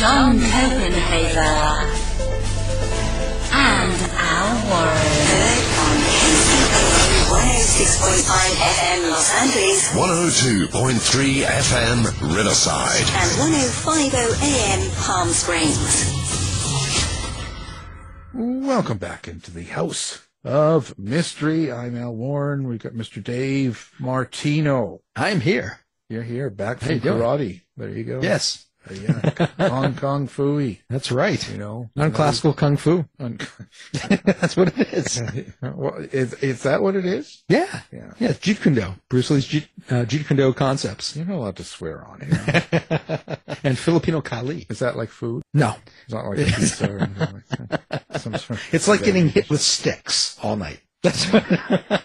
[0.00, 1.84] John Copenhaver,
[3.52, 4.96] and Al Warren.
[5.28, 11.98] Heard on KCAA 106.5 FM Los Angeles 102.3 FM
[12.34, 13.04] Riverside.
[13.12, 15.78] and 105.0 AM Palm Springs.
[18.32, 21.70] Welcome back into the House of Mystery.
[21.70, 22.66] I'm Al Warren.
[22.66, 23.22] We've got Mr.
[23.22, 25.02] Dave Martino.
[25.14, 25.80] I'm here.
[26.08, 27.18] You're here, back How from you doing?
[27.20, 27.60] karate.
[27.76, 28.20] There you go.
[28.22, 29.68] Yes, yeah.
[29.68, 31.48] Hong Kong Phooey, that's right.
[31.50, 31.90] you know.
[31.96, 33.04] Non-classical kung fu.
[33.18, 33.38] Un-
[34.24, 35.22] that's what it is.
[35.62, 37.42] well, is, is that what it is?
[37.48, 38.12] Yeah, Yeah.
[38.18, 38.32] yeah.
[38.32, 38.94] Jeet Kune Do.
[39.08, 43.22] Bruce Lee's Jeet, uh, Jeet Kune Do concepts You're not allowed to swear on here.
[43.64, 44.66] and Filipino Kali.
[44.68, 45.42] Is that like food?
[45.54, 45.74] No,
[46.04, 47.28] It's not like a pizza or anything
[47.70, 48.04] like that.
[48.20, 50.80] Some sort of- it's like getting hit with sticks all night.
[51.02, 51.44] That's what.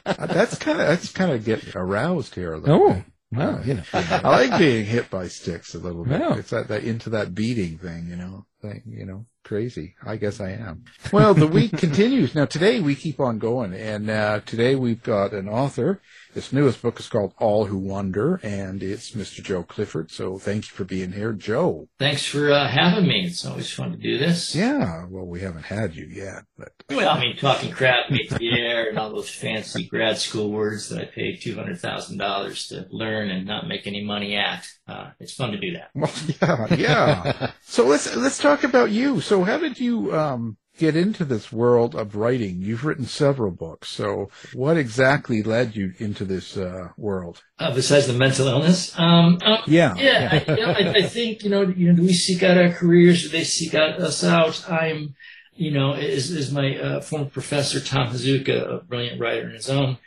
[0.06, 3.04] That's kind of that's kind of get aroused here a little oh, bit.
[3.36, 3.84] Well, you know.
[3.94, 6.22] I like being hit by sticks a little bit.
[6.38, 9.96] It's that, that into that beating thing, you know, thing, you know, crazy.
[10.06, 10.86] I guess I am.
[11.12, 12.36] Well, the week continues.
[12.36, 16.02] Now today we keep on going and, uh, today we've got an author.
[16.36, 19.42] This newest book is called All Who Wander and it's Mr.
[19.42, 20.12] Joe Clifford.
[20.12, 21.88] So thank you for being here, Joe.
[21.98, 23.24] Thanks for uh, having me.
[23.24, 24.54] It's always fun to do this.
[24.54, 25.06] Yeah.
[25.10, 29.12] Well, we haven't had you yet, but Well, I mean, talking crap, métier, and all
[29.12, 33.48] those fancy grad school words that I paid two hundred thousand dollars to learn and
[33.48, 34.68] not make any money at.
[34.90, 35.92] Uh, it's fun to do that.
[35.96, 37.52] well, yeah, yeah.
[37.64, 39.22] so let's, let's talk about you.
[39.22, 42.62] So how did you, um, get into this world of writing?
[42.62, 43.90] You've written several books.
[43.90, 47.44] So what exactly led you into this, uh, world?
[47.60, 49.96] Uh, besides the mental illness, um, um, Yeah.
[49.96, 52.58] yeah, I, you know, I, I think you know, you know, do we seek out
[52.58, 53.24] our careers?
[53.24, 54.70] Do they seek out us out?
[54.70, 55.16] I'm,
[55.54, 59.70] you know, as, as my uh, former professor Tom Hazuka, a brilliant writer in his
[59.70, 59.98] own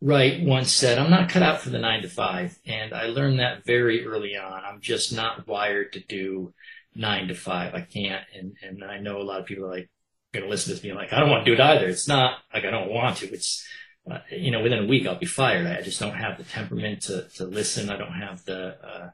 [0.00, 3.38] right, once said, "I'm not cut out for the nine to five," and I learned
[3.40, 4.64] that very early on.
[4.64, 6.52] I'm just not wired to do
[6.94, 7.74] nine to five.
[7.74, 9.90] I can't, and and I know a lot of people are like
[10.32, 12.08] going to listen to this being like, "I don't want to do it either." It's
[12.08, 13.32] not like I don't want to.
[13.32, 13.66] It's
[14.10, 15.66] uh, you know, within a week I'll be fired.
[15.66, 17.90] I just don't have the temperament to, to listen.
[17.90, 19.10] I don't have the, uh,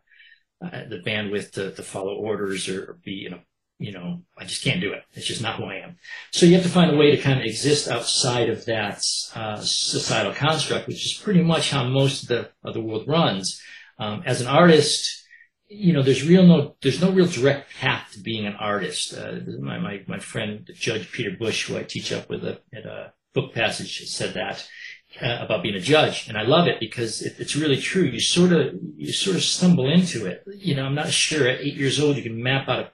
[0.64, 3.40] uh, the bandwidth to, to follow orders or, or be, you know,
[3.78, 5.02] you know, I just can't do it.
[5.12, 5.96] It's just not who I am.
[6.30, 9.02] So you have to find a way to kind of exist outside of that,
[9.34, 13.60] uh, societal construct, which is pretty much how most of the, of the world runs.
[13.98, 15.23] Um, as an artist,
[15.74, 19.14] you know, there's real no, there's no real direct path to being an artist.
[19.14, 22.86] Uh, my, my, my friend, Judge Peter Bush, who I teach up with a, at
[22.86, 24.66] a book passage, said that
[25.20, 28.04] uh, about being a judge, and I love it because it, it's really true.
[28.04, 30.44] You sort of you sort of stumble into it.
[30.46, 32.90] You know, I'm not sure at eight years old you can map out a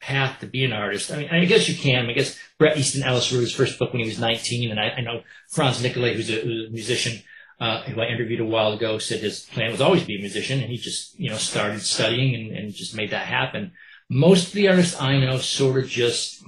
[0.00, 1.10] path to be an artist.
[1.10, 2.10] I mean, I guess you can.
[2.10, 4.90] I guess Bret Easton Ellis wrote his first book when he was 19, and I,
[4.90, 7.22] I know Franz Nicolay, who's a, who's a musician.
[7.62, 10.20] Uh, who I interviewed a while ago said his plan was always to be a
[10.20, 13.70] musician, and he just, you know, started studying and, and just made that happen.
[14.10, 16.44] Most of the artists I know sort of just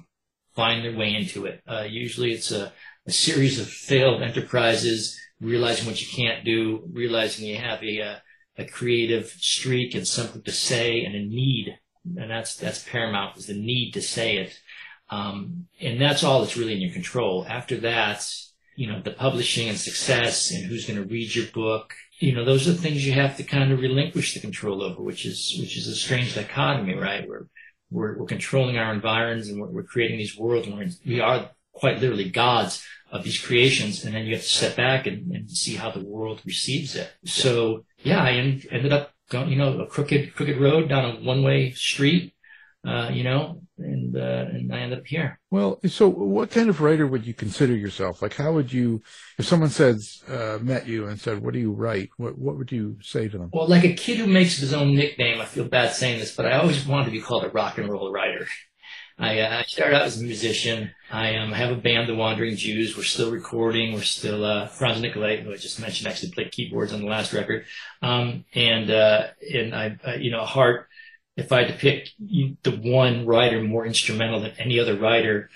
[0.56, 1.62] find their way into it.
[1.68, 2.72] Uh, usually it's a,
[3.06, 8.16] a series of failed enterprises, realizing what you can't do, realizing you have a, uh,
[8.58, 11.78] a creative streak and something to say and a need.
[12.16, 14.58] And that's, that's paramount is the need to say it.
[15.10, 17.46] Um, and that's all that's really in your control.
[17.48, 18.26] After that,
[18.76, 22.44] you know, the publishing and success and who's going to read your book, you know,
[22.44, 25.76] those are things you have to kind of relinquish the control over, which is, which
[25.76, 27.28] is a strange dichotomy, right?
[27.28, 27.46] We're,
[27.90, 31.50] we're, we're controlling our environs and we're, we're creating these worlds and we're, we are
[31.72, 34.04] quite literally gods of these creations.
[34.04, 37.10] And then you have to step back and, and see how the world receives it.
[37.24, 41.20] So yeah, I en- ended up going, you know, a crooked, crooked road down a
[41.20, 42.34] one way street,
[42.86, 45.38] uh, you know, and, uh, and I ended up here.
[45.50, 48.22] Well, so what kind of writer would you consider yourself?
[48.22, 49.02] Like, how would you,
[49.38, 52.10] if someone says, uh, met you and said, what do you write?
[52.16, 53.50] What, what would you say to them?
[53.52, 56.46] Well, like a kid who makes his own nickname, I feel bad saying this, but
[56.46, 58.46] I always wanted to be called a rock and roll writer.
[59.16, 60.90] I, uh, I started out as a musician.
[61.10, 62.96] I um, have a band, the Wandering Jews.
[62.96, 63.92] We're still recording.
[63.92, 67.32] We're still uh, Franz Nicolay, who I just mentioned, actually played keyboards on the last
[67.32, 67.64] record.
[68.02, 70.88] Um, and uh, and I, uh, you know, Heart.
[71.36, 75.50] If I had to pick the one writer more instrumental than any other writer,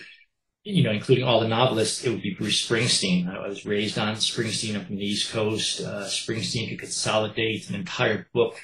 [0.64, 3.28] you know, including all the novelists, it would be Bruce Springsteen.
[3.28, 4.74] I was raised on Springsteen.
[4.74, 5.80] I'm from the East Coast.
[5.80, 8.56] Uh, Springsteen could consolidate an entire book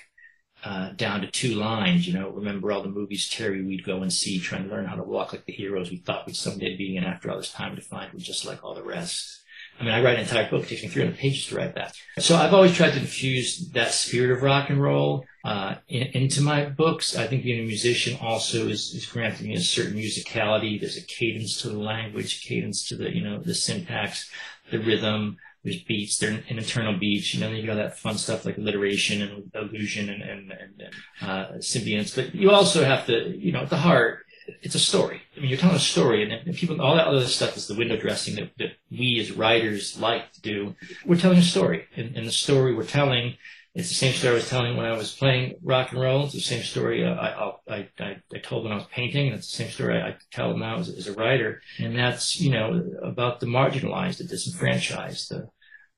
[0.64, 2.06] uh, down to two lines.
[2.06, 4.96] You know, remember all the movies Terry we'd go and see, trying to learn how
[4.96, 7.76] to walk like the heroes we thought we'd someday be, and after all this time
[7.76, 9.43] to find we're just like all the rest.
[9.78, 10.64] I mean, I write an entire book.
[10.64, 11.96] It takes me 300 pages to write that.
[12.18, 16.40] So I've always tried to infuse that spirit of rock and roll uh, in, into
[16.42, 17.16] my books.
[17.16, 20.80] I think being a musician also is, is granting me a certain musicality.
[20.80, 24.30] There's a cadence to the language, cadence to the you know the syntax,
[24.70, 25.36] the rhythm.
[25.64, 26.18] There's beats.
[26.18, 27.34] There's an internal beats.
[27.34, 31.28] You know, you got that fun stuff like alliteration and illusion and and, and, and
[31.28, 32.14] uh, symbionts.
[32.14, 34.23] But you also have to, you know, at the heart,
[34.62, 35.22] it's a story.
[35.36, 37.96] I mean, you're telling a story, and, people, all that other stuff is the window
[37.96, 40.74] dressing that, that we as writers like to do.
[41.06, 43.36] We're telling a story, and, and the story we're telling,
[43.74, 46.24] it's the same story I was telling when I was playing rock and roll.
[46.24, 49.50] It's the same story I, I, I, I told when I was painting, and it's
[49.50, 51.60] the same story I, I tell now as, as a writer.
[51.78, 55.48] And that's, you know, about the marginalized, the disenfranchised, the,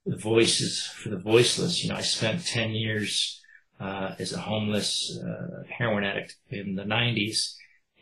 [0.07, 1.83] the voices for the voiceless.
[1.83, 3.43] You know, I spent 10 years
[3.79, 7.57] uh, as a homeless uh, heroin addict in the 90s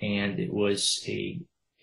[0.05, 1.41] and it was a,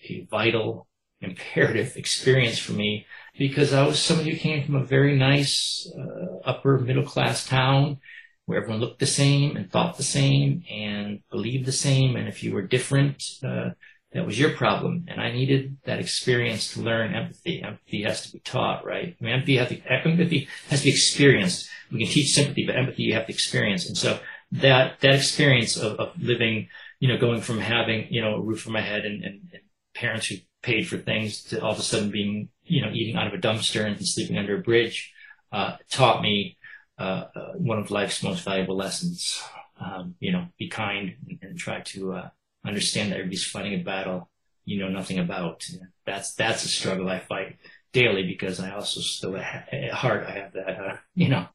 [0.09, 0.87] a vital,
[1.21, 3.05] imperative experience for me
[3.37, 7.97] because I was somebody who came from a very nice uh, upper middle class town
[8.45, 12.15] where everyone looked the same and thought the same and believed the same.
[12.15, 13.69] And if you were different, uh,
[14.13, 15.05] that was your problem.
[15.07, 17.63] And I needed that experience to learn empathy.
[17.63, 19.15] Empathy has to be taught, right?
[19.19, 21.69] I mean, empathy has to, empathy has to be experienced.
[21.91, 23.87] We can teach sympathy, but empathy you have to experience.
[23.87, 24.19] And so
[24.51, 26.67] that, that experience of, of living
[27.01, 29.63] you know, going from having, you know, a roof over my head and, and, and
[29.93, 33.27] parents who paid for things to all of a sudden being, you know, eating out
[33.27, 35.11] of a dumpster and sleeping under a bridge,
[35.51, 36.57] uh, taught me,
[36.99, 39.43] uh, uh, one of life's most valuable lessons.
[39.79, 42.29] Um, you know, be kind and, and try to, uh,
[42.63, 44.29] understand that everybody's fighting a battle
[44.65, 45.67] you know nothing about.
[46.05, 47.57] That's, that's a struggle I fight
[47.93, 51.47] daily because I also still at heart, I have that, uh, you know,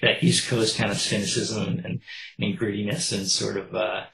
[0.00, 2.00] that East Coast kind of cynicism and, and,
[2.38, 4.04] and grittiness and sort of, uh,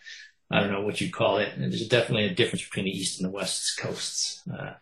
[0.50, 1.52] I don't know what you'd call it.
[1.54, 4.42] And there's definitely a difference between the East and the West coasts.
[4.52, 4.72] Uh,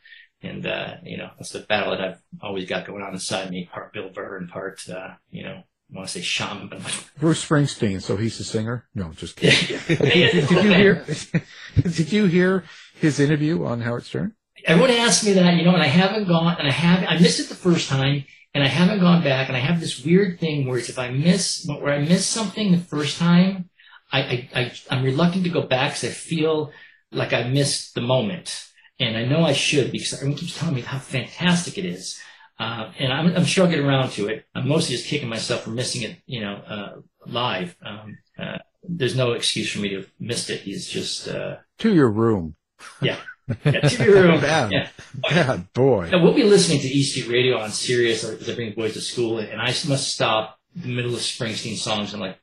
[0.43, 3.69] and, uh, you know, that's the battle that I've always got going on inside me,
[3.71, 6.81] part Bill Burr and part, uh, you know, I want to say shaman, but
[7.19, 8.03] Bruce Springsteen.
[8.03, 8.87] So he's a singer.
[8.95, 9.79] No, just kidding.
[9.97, 11.07] did, did, you hear?
[11.83, 12.65] did you hear
[13.01, 14.35] his interview on Howard Stern?
[14.65, 17.41] Everyone asked me that, you know, and I haven't gone, and I have, I missed
[17.41, 20.67] it the first time, and I haven't gone back, and I have this weird thing
[20.67, 23.68] where it's if I miss, where I miss something the first time,
[24.11, 26.73] I, I, I I'm reluctant to go back because I feel
[27.13, 28.69] like I missed the moment,
[28.99, 32.21] and I know I should because everyone keeps telling me how fantastic it is.
[32.59, 34.45] Uh, and I'm, I'm, sure I'll get around to it.
[34.53, 37.77] I'm mostly just kicking myself for missing it, you know, uh, live.
[37.87, 40.63] Um, uh, there's no excuse for me to have missed it.
[40.63, 42.57] He's just uh, to your room.
[43.01, 43.19] Yeah,
[43.65, 44.41] yeah to your room.
[44.41, 44.89] bad, yeah.
[45.23, 46.09] bad boy.
[46.11, 48.95] Now, we'll be listening to East Street Radio on Sirius as I bring the boys
[48.95, 52.39] to school, and I must stop the middle of Springsteen songs and like,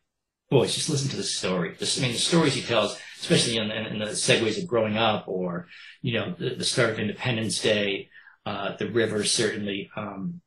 [0.49, 1.69] boys, just listen to the story.
[1.69, 5.27] I mean, the stories he tells, especially in, in, in, the segues of growing up
[5.27, 5.67] or,
[6.01, 8.09] you know, the, the start of Independence Day,
[8.45, 9.89] uh, the river, certainly.
[9.95, 10.41] Um,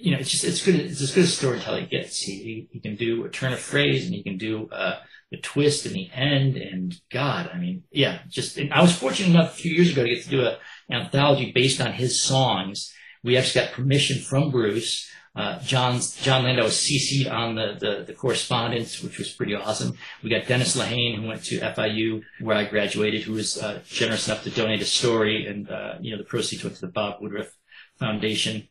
[0.00, 0.76] you know, it's just, it's good.
[0.76, 2.20] It's as good a storyteller he gets.
[2.20, 4.96] He, he, he, can do a turn of phrase and he can do, uh,
[5.30, 6.56] the twist in the end.
[6.56, 10.14] And God, I mean, yeah, just, I was fortunate enough a few years ago to
[10.14, 10.58] get to do a,
[10.88, 12.92] an anthology based on his songs.
[13.22, 18.04] We actually got permission from Bruce uh, John's, Jon Landau was CC'd on the, the,
[18.06, 19.98] the, correspondence, which was pretty awesome.
[20.22, 24.28] We got Dennis Lehane, who went to FIU, where I graduated, who was uh, generous
[24.28, 27.20] enough to donate a story, and uh, you know the proceeds went to the Bob
[27.20, 27.52] Woodruff
[27.98, 28.68] Foundation,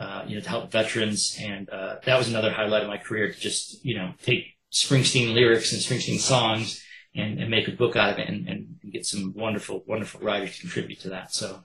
[0.00, 3.32] uh, you know, to help veterans, and uh, that was another highlight of my career
[3.32, 6.82] to just you know take Springsteen lyrics and Springsteen songs
[7.14, 10.56] and, and make a book out of it and, and get some wonderful, wonderful writers
[10.56, 11.32] to contribute to that.
[11.32, 11.62] So,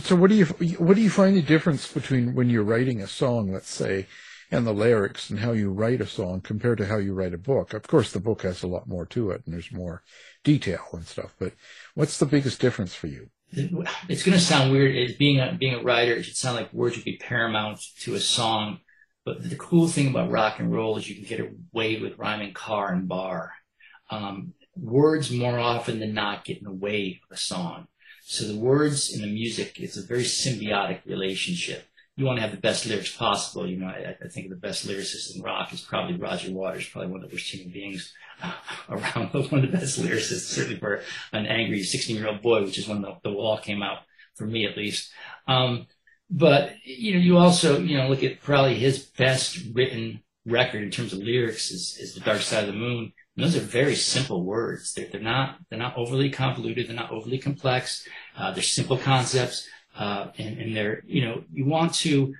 [0.00, 3.06] so what do you what do you find the difference between when you're writing a
[3.06, 4.06] song, let's say,
[4.50, 7.38] and the lyrics and how you write a song compared to how you write a
[7.38, 7.74] book?
[7.74, 10.02] Of course, the book has a lot more to it and there's more
[10.42, 11.34] detail and stuff.
[11.38, 11.52] But
[11.94, 13.30] what's the biggest difference for you?
[13.52, 14.96] It's going to sound weird.
[14.96, 18.14] As being a being a writer, it should sound like words would be paramount to
[18.14, 18.80] a song.
[19.24, 21.40] But the cool thing about rock and roll is you can get
[21.72, 23.52] away with rhyming car and bar.
[24.10, 27.88] Um, words more often than not get in the way of a song.
[28.22, 31.88] So the words and the music is a very symbiotic relationship.
[32.16, 33.66] You want to have the best lyrics possible.
[33.66, 37.10] You know, I, I think the best lyricist in rock is probably Roger Waters, probably
[37.10, 38.12] one of the worst human beings
[38.88, 42.62] around, but one of the best lyricists, certainly for an angry 16 year old boy,
[42.64, 44.00] which is when the, the wall came out,
[44.34, 45.10] for me at least.
[45.46, 45.86] Um,
[46.30, 50.90] but, you know, you also, you know, look at probably his best written record in
[50.90, 53.94] terms of lyrics is, is The Dark Side of the Moon and those are very
[53.94, 54.94] simple words.
[54.94, 56.88] They're, they're not they're not overly convoluted.
[56.88, 58.04] They're not overly complex.
[58.36, 62.34] Uh, they're simple concepts, uh, and, and they're you know you want to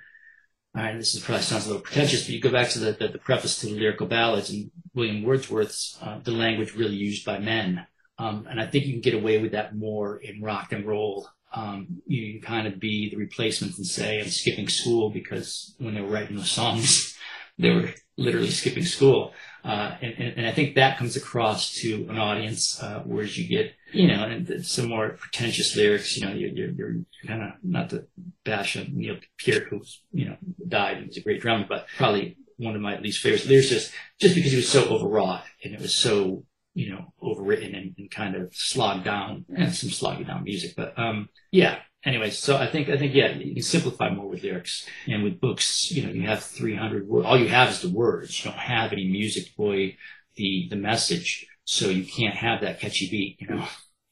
[0.75, 2.91] all right, this is probably sounds a little pretentious, but you go back to the,
[2.91, 7.25] the, the preface to the lyrical ballads and William Wordsworth's uh, the language really used
[7.25, 7.87] by men,
[8.17, 11.29] um, and I think you can get away with that more in rock and roll.
[11.53, 15.95] Um, you can kind of be the replacements and say I'm skipping school because when
[15.95, 17.15] they were writing those songs,
[17.59, 19.33] they were literally skipping school.
[19.63, 23.45] Uh, and, and, and, I think that comes across to an audience, uh, whereas you
[23.45, 27.89] get, you know, some more pretentious lyrics, you know, you're, you're, you're kind of, not
[27.89, 28.05] to
[28.45, 32.37] bash on Neil Peart, who's, you know, died and was a great drummer, but probably
[32.55, 35.93] one of my least favorite lyricists, just because he was so overwrought and it was
[35.93, 40.73] so, you know, overwritten and, and kind of slogged down, and some slogging down music.
[40.77, 44.43] But, um, yeah, anyway, so I think I think yeah, you can simplify more with
[44.43, 45.91] lyrics and with books.
[45.91, 47.25] You know, you have 300 words.
[47.25, 48.43] All you have is the words.
[48.43, 49.97] You don't have any music boy
[50.35, 53.37] the the message, so you can't have that catchy beat.
[53.39, 53.67] You know,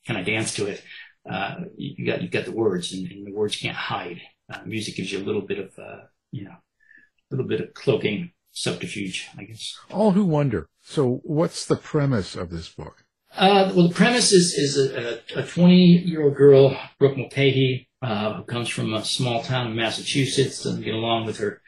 [0.05, 0.83] can I dance to it?
[1.29, 4.21] Uh, you got you got the words, and, and the words can't hide.
[4.51, 7.73] Uh, music gives you a little bit of uh, you know, a little bit of
[7.73, 9.77] cloaking subterfuge, I guess.
[9.91, 10.69] All who wander.
[10.81, 13.05] So, what's the premise of this book?
[13.37, 14.77] Uh, well, the premise is, is
[15.35, 19.75] a 20 year old girl, Brooke Mulcahy, uh, who comes from a small town in
[19.75, 21.61] Massachusetts, doesn't get along with her,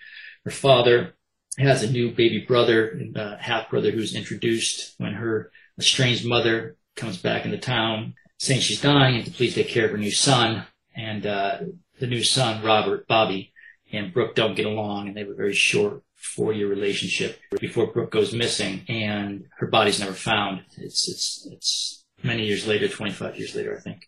[0.45, 1.13] her father,
[1.59, 6.75] has a new baby brother, and uh, half brother who's introduced when her estranged mother
[6.95, 10.11] comes back into town saying she's dying and to please take care of her new
[10.11, 10.65] son.
[10.95, 11.59] And, uh,
[11.99, 13.53] the new son, Robert, Bobby,
[13.91, 17.91] and Brooke don't get along and they have a very short four year relationship before
[17.91, 20.61] Brooke goes missing and her body's never found.
[20.77, 24.07] It's, it's, it's many years later, 25 years later, I think.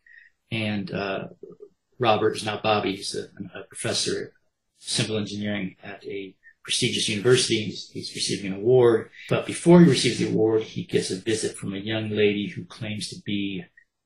[0.51, 1.27] And, uh,
[2.01, 2.95] Robert is now Bobby.
[2.95, 3.25] He's a,
[3.57, 4.29] a professor of
[4.79, 7.63] civil engineering at a prestigious university.
[7.63, 9.11] He's, he's, receiving an award.
[9.29, 12.65] But before he receives the award, he gets a visit from a young lady who
[12.65, 13.63] claims to be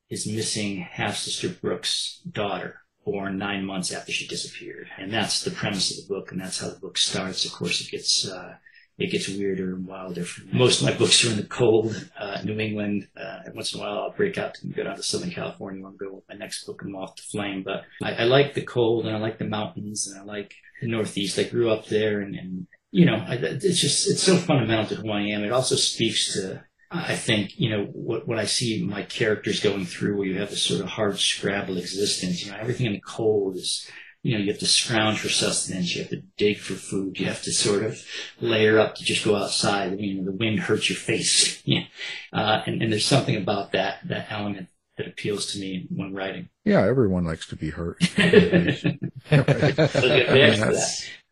[0.09, 4.88] his missing half sister Brooke's daughter born nine months after she disappeared.
[4.97, 7.45] And that's the premise of the book, and that's how the book starts.
[7.45, 8.55] Of course, it gets uh,
[8.97, 10.25] it gets weirder and wilder.
[10.51, 13.07] Most of my books are in the cold, uh, New England.
[13.15, 15.97] Uh, once in a while, I'll break out and go down to Southern California and
[15.97, 17.63] go with my next book, and Moth to Flame.
[17.63, 20.88] But I, I, like the cold, and I like the mountains, and I like the
[20.88, 21.38] Northeast.
[21.38, 24.95] I grew up there, and, and you know, I, it's just it's so fundamental to
[24.95, 25.43] who I am.
[25.43, 29.86] It also speaks to I think, you know, what, what I see my characters going
[29.86, 33.01] through where you have this sort of hard scrabble existence, you know, everything in the
[33.01, 33.89] cold is,
[34.22, 37.25] you know, you have to scrounge for sustenance, you have to dig for food, you
[37.25, 38.04] have to sort of
[38.39, 39.92] layer up to just go outside.
[39.92, 41.62] I mean, the wind hurts your face.
[41.65, 41.86] yeah.
[42.34, 46.50] Uh, and, and there's something about that, that element that appeals to me when writing.
[46.63, 47.98] Yeah, everyone likes to be hurt.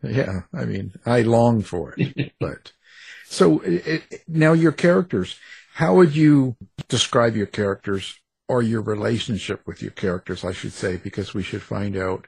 [0.04, 2.74] yeah, I mean, I long for it, but
[3.34, 5.40] so it, it, now your characters,
[5.74, 6.56] how would you
[6.88, 11.64] describe your characters or your relationship with your characters, I should say, because we should
[11.64, 12.28] find out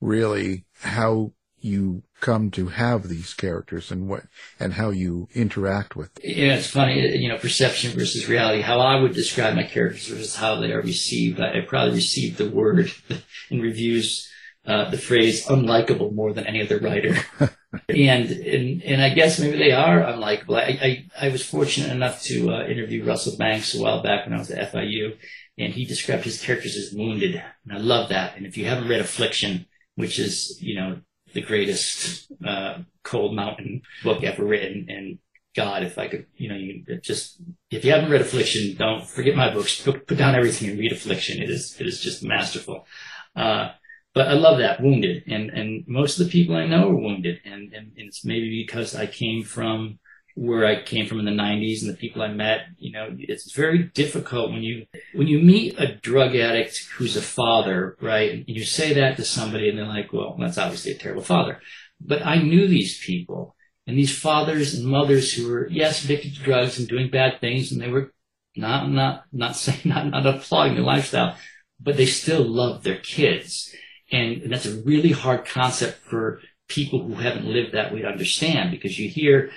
[0.00, 4.22] really how you come to have these characters and what
[4.60, 6.22] and how you interact with them.
[6.24, 8.62] Yeah, it's funny, you know, perception versus reality.
[8.62, 11.40] How I would describe my characters versus how they are received.
[11.40, 12.92] I, I probably received the word
[13.50, 14.30] in reviews,
[14.64, 17.16] uh, the phrase unlikable more than any other writer.
[17.88, 20.56] and, and and I guess maybe they are unlikable.
[20.56, 24.34] I I, I was fortunate enough to uh, interview Russell Banks a while back when
[24.34, 25.16] I was at FIU,
[25.58, 28.36] and he described his characters as wounded, and I love that.
[28.36, 31.00] And if you haven't read Affliction, which is you know
[31.34, 35.18] the greatest uh, cold mountain book ever written, and
[35.56, 39.34] God, if I could, you know, you just if you haven't read Affliction, don't forget
[39.34, 39.80] my books.
[39.80, 41.42] Put, put down everything and read Affliction.
[41.42, 42.86] It is it is just masterful.
[43.34, 43.70] Uh,
[44.16, 47.42] but I love that wounded, and and most of the people I know are wounded,
[47.44, 49.98] and and, and it's maybe because I came from
[50.36, 53.52] where I came from in the 90s and the people I met, you know, it's
[53.52, 58.32] very difficult when you when you meet a drug addict who's a father, right?
[58.32, 61.60] And you say that to somebody and they're like, well, that's obviously a terrible father.
[62.00, 63.54] But I knew these people
[63.86, 67.72] and these fathers and mothers who were yes addicted to drugs and doing bad things
[67.72, 68.12] and they were
[68.56, 71.36] not not not saying not not applauding their lifestyle,
[71.80, 73.74] but they still loved their kids.
[74.10, 78.70] And, that's a really hard concept for people who haven't lived that way to understand
[78.70, 79.50] because you hear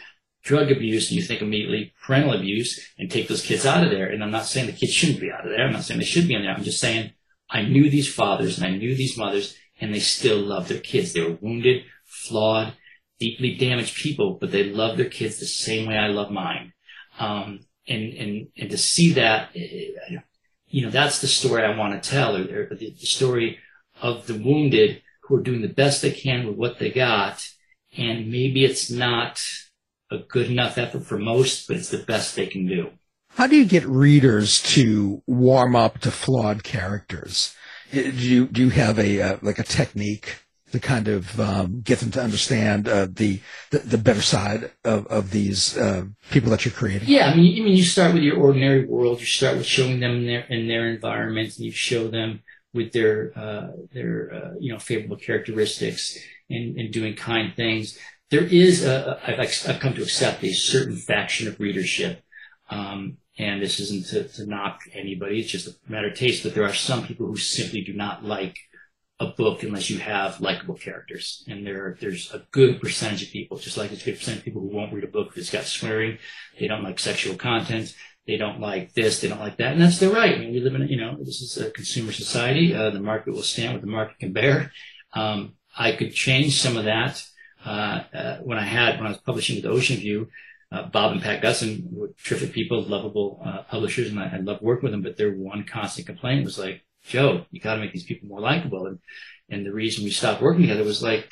[0.43, 4.07] drug abuse and you think immediately parental abuse and take those kids out of there.
[4.09, 5.65] And I'm not saying the kids shouldn't be out of there.
[5.65, 6.53] I'm not saying they should be in there.
[6.53, 7.11] I'm just saying
[7.49, 11.13] I knew these fathers and I knew these mothers and they still loved their kids.
[11.13, 12.73] They were wounded, flawed,
[13.19, 16.73] deeply damaged people, but they loved their kids the same way I love mine.
[17.19, 20.17] Um, and, and, and to see that, eh,
[20.67, 23.57] you know, that's the story I want to tell, or, or the, the story
[24.01, 27.47] of the wounded who are doing the best they can with what they got.
[27.97, 29.43] And maybe it's not
[30.11, 32.91] a good enough effort for most, but it's the best they can do.
[33.31, 37.55] How do you get readers to warm up to flawed characters?
[37.91, 40.35] Do you, do you have a, uh, like a technique
[40.71, 43.39] to kind of um, get them to understand uh, the,
[43.71, 47.07] the the better side of of these uh, people that you're creating.
[47.07, 49.19] Yeah, I mean, I mean, you start with your ordinary world.
[49.19, 52.41] You start with showing them in their in their environment, and you show them
[52.73, 56.17] with their uh, their uh, you know favorable characteristics
[56.49, 57.97] and, and doing kind things.
[58.29, 62.23] There is a, I've, I've come to accept a certain faction of readership,
[62.69, 65.39] um, and this isn't to, to knock anybody.
[65.39, 66.43] It's just a matter of taste.
[66.43, 68.57] But there are some people who simply do not like
[69.19, 71.43] a book unless you have likable characters.
[71.47, 74.45] And there, there's a good percentage of people, just like there's a good percentage of
[74.45, 76.17] people who won't read a book it's got swearing.
[76.57, 77.93] They don't like sexual content.
[78.29, 79.21] They don't like this.
[79.21, 79.71] They don't like that.
[79.73, 80.35] And that's their right.
[80.35, 82.75] I mean, we live in you know, this is a consumer society.
[82.75, 84.71] Uh, the market will stand what the market can bear.
[85.13, 87.23] Um, I could change some of that.
[87.65, 90.27] Uh, uh, when I had, when I was publishing with Ocean View,
[90.71, 94.61] uh, Bob and Pat Gussin were terrific people, lovable uh, publishers, and I, I loved
[94.61, 95.01] working with them.
[95.01, 98.41] But their one constant complaint was like, Joe, you got to make these people more
[98.41, 98.85] likable.
[98.85, 98.99] And,
[99.49, 101.27] and the reason we stopped working together was like,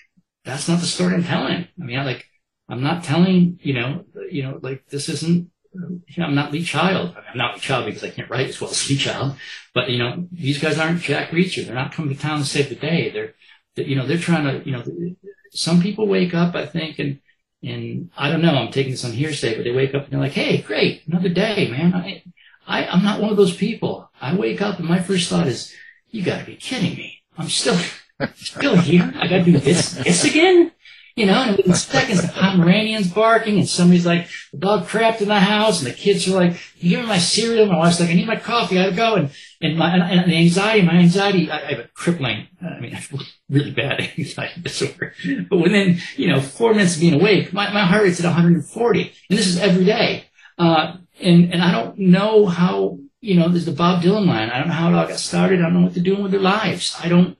[0.46, 1.68] that's not the story I'm telling.
[1.80, 2.26] I mean, I like,
[2.68, 5.52] I'm not telling, you know, you know, like this isn't,
[6.18, 7.16] I'm not Lee Child.
[7.16, 9.36] I'm not Lee Child because I can't write as well as Lee Child.
[9.74, 11.66] But, you know, these guys aren't Jack Reacher.
[11.66, 13.10] They're not coming to town to save the day.
[13.10, 13.34] They're,
[13.86, 14.84] you know, they're trying to, you know,
[15.52, 17.20] some people wake up, I think, and,
[17.64, 20.20] and I don't know, I'm taking this on hearsay, but they wake up and they're
[20.20, 21.94] like, hey, great, another day, man.
[21.94, 22.24] I,
[22.68, 24.10] I, I'm not one of those people.
[24.20, 25.74] I wake up and my first thought is,
[26.10, 27.22] you gotta be kidding me.
[27.38, 27.78] I'm still,
[28.36, 29.12] still here.
[29.16, 30.72] I gotta do this, this again?
[31.18, 35.40] You know, and seconds the Pomeranian's barking and somebody's like, the dog crapped in the
[35.40, 37.66] house and the kids are like, you give me my cereal.
[37.66, 38.78] My wife's like, I need my coffee.
[38.78, 39.16] I gotta go.
[39.16, 42.96] And, and my, and the anxiety, my anxiety, I, I have a crippling, I mean,
[43.50, 45.16] really bad anxiety disorder.
[45.50, 49.02] But within, you know, four minutes of being awake, my, my heart rate's at 140.
[49.02, 50.26] And this is every day.
[50.60, 54.52] Uh, and, and I don't know how, you know, there's the Bob Dylan line.
[54.52, 55.62] I don't know how it all got started.
[55.62, 56.96] I don't know what they're doing with their lives.
[57.04, 57.40] I don't,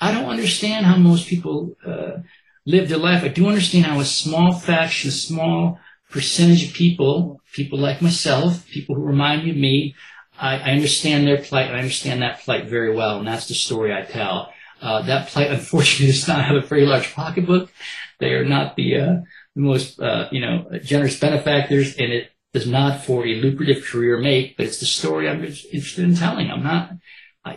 [0.00, 2.18] I don't understand how most people, uh,
[2.66, 3.22] live their life.
[3.22, 5.78] I do understand how a small faction, a small
[6.10, 9.94] percentage of people, people like myself, people who remind me of me,
[10.38, 11.70] I, I understand their plight.
[11.70, 13.18] I understand that plight very well.
[13.18, 14.52] And that's the story I tell.
[14.82, 17.70] Uh, that plight, unfortunately, does not have a very large pocketbook.
[18.18, 19.14] They are not the, uh,
[19.54, 24.18] the most, uh, you know, generous benefactors, and it does not for a lucrative career
[24.18, 26.50] make, but it's the story I'm interested in telling.
[26.50, 26.90] I'm not,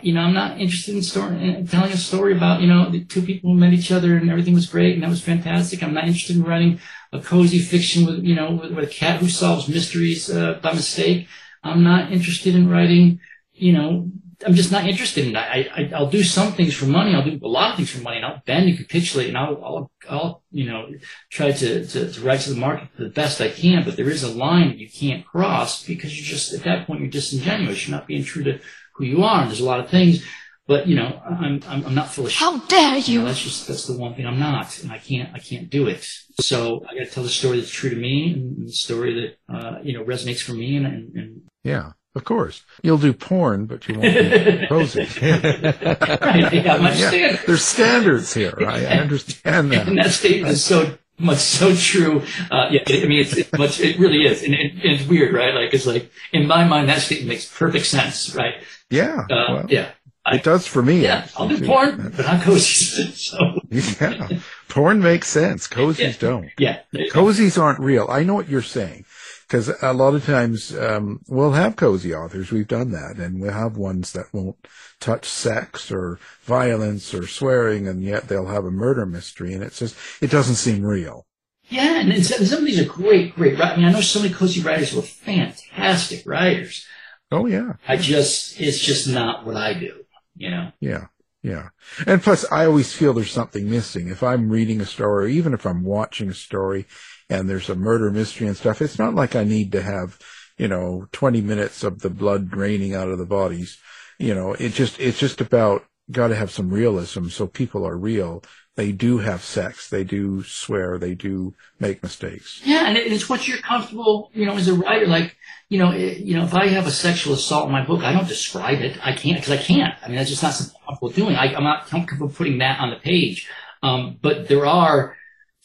[0.02, 3.04] you know, I'm not interested in, story, in telling a story about, you know, the
[3.04, 5.82] two people who met each other and everything was great and that was fantastic.
[5.82, 6.80] I'm not interested in writing
[7.12, 10.72] a cozy fiction with, you know, with, with a cat who solves mysteries uh, by
[10.72, 11.28] mistake.
[11.62, 13.20] I'm not interested in writing,
[13.52, 14.10] you know,
[14.46, 15.50] I'm just not interested in that.
[15.50, 17.14] I, I, will do some things for money.
[17.14, 19.62] I'll do a lot of things for money and I'll bend and capitulate and I'll,
[19.62, 20.88] I'll, I'll you know,
[21.28, 23.84] try to, to, to write to the market the best I can.
[23.84, 27.00] But there is a line that you can't cross because you're just, at that point,
[27.00, 27.86] you're disingenuous.
[27.86, 28.60] You're not being true to
[28.94, 29.40] who you are.
[29.42, 30.24] And there's a lot of things,
[30.66, 33.12] but you know, I'm, I'm, I'm not full of How dare you?
[33.14, 34.78] you know, that's just, that's the one thing I'm not.
[34.82, 36.06] And I can't, I can't do it.
[36.40, 39.54] So I got to tell the story that's true to me and the story that,
[39.54, 42.62] uh, you know, resonates for me and, and, and Yeah, of course.
[42.82, 45.00] You'll do porn, but you won't do prosy.
[45.00, 47.44] right, they got my Yeah, standards.
[47.46, 48.54] there's standards here.
[48.60, 50.04] I, I understand and that.
[50.04, 52.22] that statement is so much so true.
[52.50, 55.34] Uh, yeah, I mean, it's, it's much, it really is, and, and, and it's weird,
[55.34, 55.54] right?
[55.54, 58.54] Like, it's like in my mind, that statement makes perfect sense, right?
[58.90, 59.90] Yeah, Uh, well, yeah,
[60.32, 61.02] it does for me.
[61.02, 61.26] yeah.
[61.36, 61.66] I'll do too.
[61.66, 63.16] porn, but not cozies.
[63.16, 63.38] so
[63.70, 64.28] Yeah,
[64.68, 65.68] porn makes sense.
[65.68, 66.12] Cozies Yeah.
[66.18, 66.50] don't.
[66.58, 66.78] yeah.
[67.12, 68.06] Cozies aren't real.
[68.10, 69.04] I know what you're saying.
[69.50, 72.52] Because a lot of times um, we'll have cozy authors.
[72.52, 74.68] We've done that, and we'll have ones that won't
[75.00, 79.80] touch sex or violence or swearing, and yet they'll have a murder mystery, and it's
[79.80, 81.26] just it doesn't seem real.
[81.64, 83.60] Yeah, and it's, some of these are great, great.
[83.60, 86.86] I mean, I know so many cozy writers who are fantastic writers.
[87.32, 90.04] Oh yeah, I just, it's just not what I do.
[90.36, 90.72] You know.
[90.78, 91.06] yeah,
[91.42, 91.70] yeah.
[92.06, 94.08] And plus, I always feel there's something missing.
[94.08, 96.86] If I'm reading a story, or even if I'm watching a story,
[97.30, 100.18] and there's a murder mystery and stuff, it's not like I need to have
[100.58, 103.78] you know 20 minutes of the blood draining out of the bodies.
[104.18, 107.96] You know, it just it's just about got to have some realism so people are
[107.96, 108.42] real.
[108.76, 109.90] They do have sex.
[109.90, 110.96] They do swear.
[110.96, 112.60] They do make mistakes.
[112.64, 115.06] Yeah, and it's what you're comfortable, you know, as a writer.
[115.06, 115.36] Like,
[115.68, 118.12] you know, it, you know, if I have a sexual assault in my book, I
[118.12, 118.96] don't describe it.
[119.04, 119.94] I can't because I can't.
[120.02, 121.36] I mean, that's just not something I'm comfortable doing.
[121.36, 123.48] I, I'm not comfortable putting that on the page.
[123.82, 125.16] Um, but there are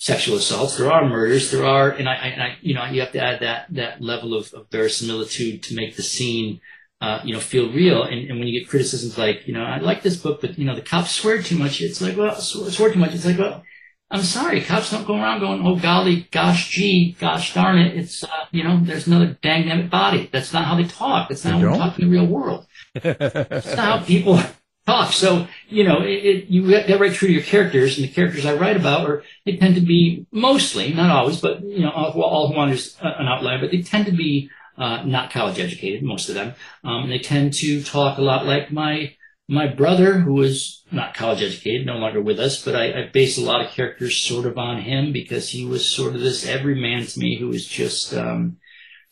[0.05, 3.11] sexual assaults, there are murders, there are, and I, and I you know, you have
[3.13, 6.61] to add that that level of, of verisimilitude to make the scene.
[7.01, 8.03] Uh, you know, feel real.
[8.03, 10.63] And, and when you get criticisms like, you know, I like this book, but you
[10.63, 11.81] know, the cops swear too much.
[11.81, 13.13] It's like, well, swear, swear too much.
[13.13, 13.63] It's like, well,
[14.09, 18.23] I'm sorry, cops don't go around going, oh golly, gosh gee, gosh darn it, it's,
[18.23, 20.29] uh, you know, there's another dang body.
[20.31, 21.27] That's not how they talk.
[21.27, 22.65] That's not They how we talk in the real world.
[22.93, 24.39] That's not how people
[24.85, 25.11] talk.
[25.11, 28.45] So you know, it, it, you to write true to your characters, and the characters
[28.45, 32.21] I write about are they tend to be mostly, not always, but you know, all,
[32.21, 36.29] all who is an outlier, but they tend to be uh, not college educated, most
[36.29, 39.15] of them, um, and they tend to talk a lot like my
[39.47, 43.37] my brother, who was not college educated, no longer with us, but I, I base
[43.37, 47.05] a lot of characters sort of on him because he was sort of this everyman
[47.05, 48.57] to me who was just um,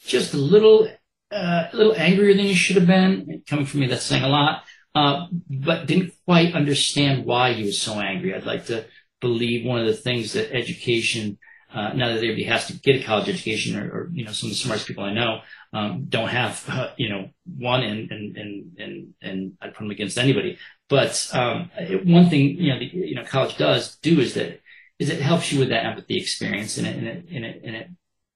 [0.04, 0.90] just a little
[1.32, 3.44] uh, a little angrier than he should have been.
[3.48, 4.64] Coming from me, that's saying a lot.
[4.96, 8.34] Uh, but didn't quite understand why he was so angry.
[8.34, 8.86] I'd like to
[9.22, 11.40] believe one of the things that education,
[11.74, 14.48] uh, now that everybody has to get a college education, or, or you know, some
[14.48, 15.42] of the smartest people I know
[15.74, 19.92] um, don't have, uh, you know, one, and and and and and I'd put them
[19.92, 20.60] against anybody.
[20.90, 21.72] But um,
[22.06, 24.62] one thing, you know, the, you know, college does do is that
[25.00, 27.76] is it helps you with that empathy experience, and it and it and it, and
[27.76, 27.88] it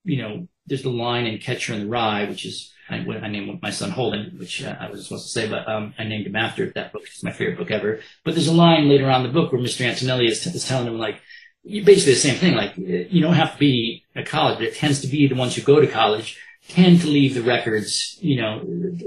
[0.07, 3.61] you know, there's the line in Catcher in the Rye, which is I, I named
[3.61, 6.35] my son Holden, which uh, I was supposed to say, but um, I named him
[6.35, 7.03] after that book.
[7.05, 7.99] It's my favorite book ever.
[8.23, 9.85] But there's a line later on in the book where Mr.
[9.85, 11.19] Antolini is, t- is telling him like,
[11.63, 12.55] basically the same thing.
[12.55, 15.55] Like, you don't have to be a college, but it tends to be the ones
[15.55, 18.59] who go to college tend to leave the records, you know,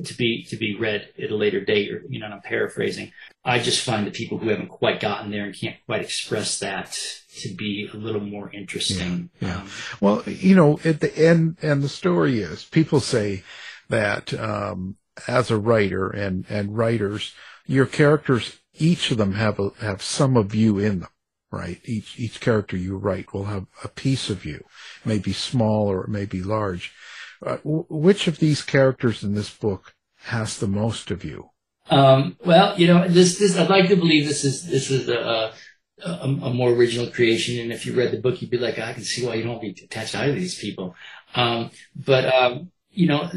[0.05, 3.13] to be to be read at a later date, or you know, I'm paraphrasing.
[3.45, 6.99] I just find the people who haven't quite gotten there and can't quite express that
[7.41, 9.31] to be a little more interesting.
[9.41, 9.49] Yeah.
[9.49, 9.57] yeah.
[9.57, 9.69] Um,
[10.01, 13.43] well, you know, at the end, and the story is people say
[13.91, 14.97] that um,
[15.29, 17.35] as a writer and and writers,
[17.67, 21.11] your characters, each of them have a, have some of you in them,
[21.51, 21.81] right?
[21.85, 24.65] Each each character you write will have a piece of you,
[25.05, 26.93] maybe small or it may be large.
[27.45, 31.51] Uh, w- which of these characters in this book has the most of you?
[31.89, 35.53] Um, well, you know, this this I'd like to believe this is this is a,
[36.05, 38.93] a, a more original creation, and if you read the book, you'd be like, I
[38.93, 40.95] can see why you don't be attached to either of these people.
[41.35, 43.31] Um, but um, you know,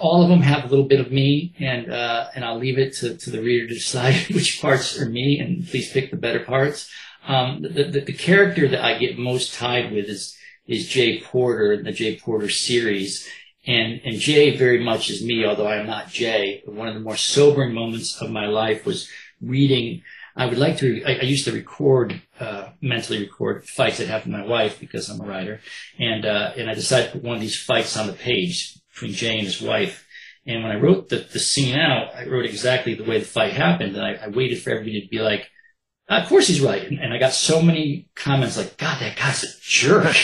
[0.00, 2.94] all of them have a little bit of me, and uh, and I'll leave it
[2.96, 6.40] to, to the reader to decide which parts are me, and please pick the better
[6.40, 6.90] parts.
[7.26, 11.72] Um, the, the, the character that I get most tied with is is Jay Porter
[11.72, 13.26] in the Jay Porter series,
[13.66, 16.62] and and Jay very much is me, although I am not Jay.
[16.64, 19.08] But one of the more sobering moments of my life was
[19.40, 20.02] reading.
[20.36, 21.02] I would like to.
[21.04, 25.08] I, I used to record, uh, mentally record fights that happened to my wife because
[25.08, 25.60] I'm a writer,
[25.98, 29.14] and uh, and I decided to put one of these fights on the page between
[29.14, 30.06] Jay and his wife.
[30.46, 33.52] And when I wrote the, the scene out, I wrote exactly the way the fight
[33.52, 33.96] happened.
[33.96, 35.46] And I, I waited for everybody to be like,
[36.08, 36.82] of course he's right.
[36.86, 40.16] And, and, I got so many comments like, God, that guy's a jerk.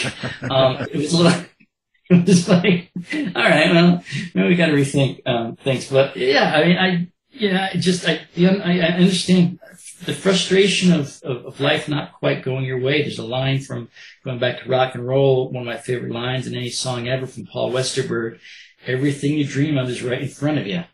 [0.50, 1.44] um, it was a little,
[2.10, 5.90] it was like, all right, well, maybe we got to rethink um, things.
[5.90, 9.58] But yeah, I mean, I, yeah, I just, I, I, I understand
[10.06, 13.02] the frustration of, of, of, life not quite going your way.
[13.02, 13.88] There's a line from
[14.24, 17.26] going back to rock and roll, one of my favorite lines in any song ever
[17.26, 18.38] from Paul Westerberg
[18.86, 20.84] everything you dream of is right in front of you.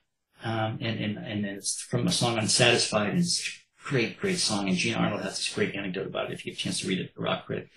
[0.42, 3.14] Um, and, and, and it's from a song Unsatisfied.
[3.14, 4.68] It's a great, great song.
[4.68, 6.88] And Gina Arnold has this great anecdote about it if you get a chance to
[6.88, 7.68] read it, the rock critic,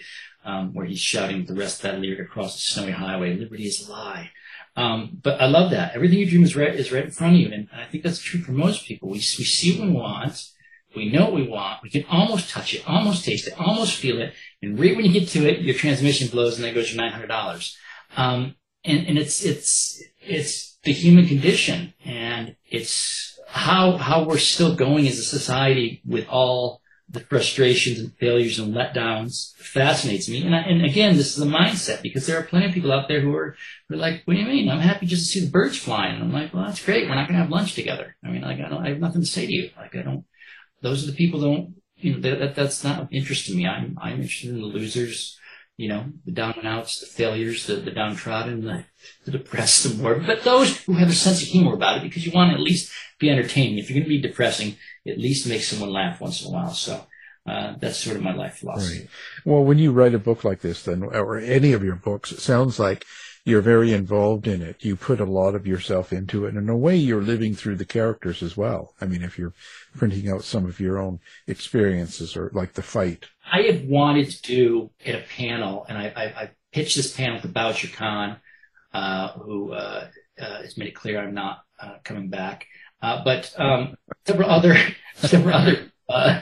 [0.45, 3.87] um, where he's shouting the rest of that lyric across the snowy highway, liberty is
[3.87, 4.31] a lie.
[4.75, 5.93] Um, but I love that.
[5.93, 7.51] Everything you dream is right, is right in front of you.
[7.51, 9.09] And I think that's true for most people.
[9.09, 10.49] We, we see what we want.
[10.95, 11.81] We know what we want.
[11.83, 14.33] We can almost touch it, almost taste it, almost feel it.
[14.61, 17.75] And right when you get to it, your transmission blows and there goes your $900.
[18.15, 24.75] Um, and, and it's it's it's the human condition, and it's how how we're still
[24.75, 30.43] going as a society with all the frustrations and failures and letdowns fascinates me.
[30.43, 33.07] And, I, and again, this is a mindset because there are plenty of people out
[33.07, 33.55] there who are,
[33.87, 34.67] who are like, what do you mean?
[34.67, 36.15] I'm happy just to see the birds flying.
[36.15, 37.07] And I'm like, well, that's great.
[37.07, 38.15] We're not going to have lunch together.
[38.25, 39.69] I mean, like, I don't, I have nothing to say to you.
[39.77, 40.25] Like, I don't,
[40.81, 43.67] those are the people don't, you know, that, that that's not of interest to me.
[43.67, 45.37] I'm, I'm interested in the losers
[45.77, 48.85] you know, the down and outs, the failures, the, the downtrodden, the,
[49.25, 52.25] the depressed, the morbid, but those who have a sense of humor about it because
[52.25, 53.77] you want to at least be entertaining.
[53.77, 54.75] If you're going to be depressing,
[55.07, 56.73] at least make someone laugh once in a while.
[56.73, 57.05] So,
[57.45, 58.99] uh, that's sort of my life philosophy.
[58.99, 59.09] Right.
[59.45, 62.39] Well, when you write a book like this, then, or any of your books, it
[62.39, 63.05] sounds like
[63.45, 64.85] you're very involved in it.
[64.85, 66.49] You put a lot of yourself into it.
[66.49, 68.93] And in a way, you're living through the characters as well.
[69.01, 69.53] I mean, if you're
[69.97, 73.25] printing out some of your own experiences or like the fight.
[73.51, 77.39] I had wanted to do at a panel, and I, I, I pitched this panel
[77.41, 78.37] to Bouchercon,
[78.93, 80.07] uh, who uh,
[80.39, 82.67] uh, has made it clear I'm not uh, coming back.
[83.01, 84.77] Uh, but um, several other
[85.15, 86.41] several other uh,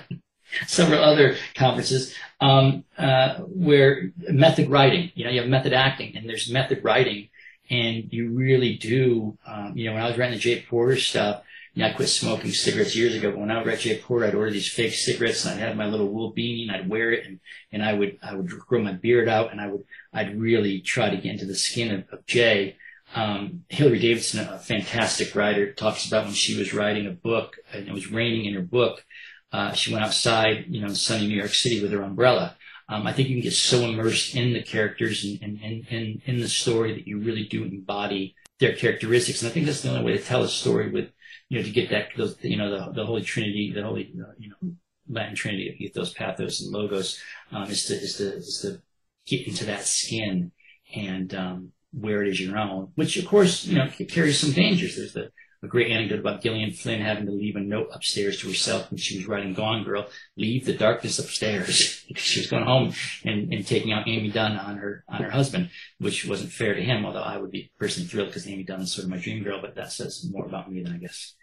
[0.68, 6.30] several other conferences um, uh, where method writing, you know, you have method acting and
[6.30, 7.30] there's method writing,
[7.70, 9.38] and you really do.
[9.46, 12.10] Um, you know, when I was writing the Jay Porter stuff, you know, I quit
[12.10, 13.32] smoking cigarettes years ago.
[13.32, 15.88] But when I write Jay Porter, I'd order these fake cigarettes, and I'd have my
[15.88, 17.40] little wool beanie, and I'd wear it, and,
[17.72, 21.10] and I would I would grow my beard out, and I would I'd really try
[21.10, 22.78] to get into the skin of, of Jay.
[23.14, 27.88] Um, Hilary Davidson, a fantastic writer, talks about when she was writing a book, and
[27.88, 29.04] it was raining in her book
[29.52, 32.56] uh, she went outside, you know, in sunny New York City with her umbrella.
[32.88, 36.22] Um, I think you can get so immersed in the characters and, and, and, and
[36.26, 39.42] in the story that you really do embody their characteristics.
[39.42, 41.10] And I think that's the only way to tell a story with,
[41.52, 44.10] you know, to get that, those, you know, the, the Holy Trinity, the Holy,
[44.40, 44.72] you know,
[45.10, 48.82] Latin Trinity of ethos, pathos, and logos, um, is to, is to, is to
[49.28, 50.54] get into that skin
[50.96, 54.96] and, um, wear it as your own, which of course, you know, carries some dangers.
[54.96, 55.30] There's the,
[55.62, 58.98] a great anecdote about Gillian Flynn having to leave a note upstairs to herself when
[58.98, 62.94] she was writing Gone Girl, leave the darkness upstairs because she was going home
[63.26, 66.82] and, and taking out Amy Dunne on her on her husband, which wasn't fair to
[66.82, 67.06] him.
[67.06, 69.60] Although I would be personally thrilled because Amy Dunne is sort of my dream girl,
[69.60, 71.36] but that says more about me than I guess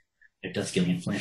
[0.42, 1.20] it does Gillian Flynn.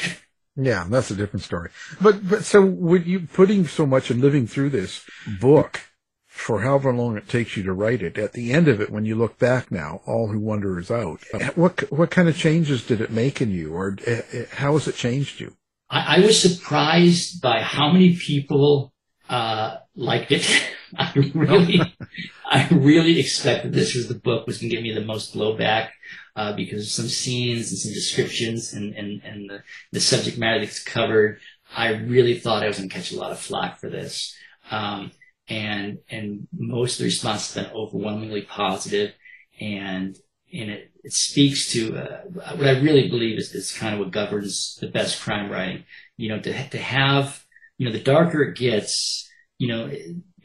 [0.56, 1.70] Yeah, that's a different story.
[2.02, 5.06] But but so with you putting so much and living through this
[5.40, 5.82] book
[6.28, 9.06] for however long it takes you to write it, at the end of it, when
[9.06, 11.22] you look back now, all who wander is out.
[11.56, 14.88] What what kind of changes did it make in you, or uh, uh, how has
[14.88, 15.56] it changed you?
[15.90, 18.94] I, I was surprised by how many people
[19.30, 20.48] uh, liked it.
[20.98, 21.82] I really,
[22.50, 25.90] I really expected this was the book was going to give me the most blowback
[26.38, 30.60] uh, because of some scenes and some descriptions and, and, and the, the subject matter
[30.60, 31.40] that's covered.
[31.76, 34.38] I really thought I was going to catch a lot of flack for this.
[34.70, 35.12] Um,
[35.50, 39.14] and, and most of the response has been overwhelmingly positive
[39.60, 40.16] and,
[40.54, 42.22] and it, it speaks to uh,
[42.56, 45.86] what I really believe is, is kind of what governs the best crime writing.
[46.18, 47.44] You know, to, to have,
[47.78, 49.92] you know, the darker it gets, you know,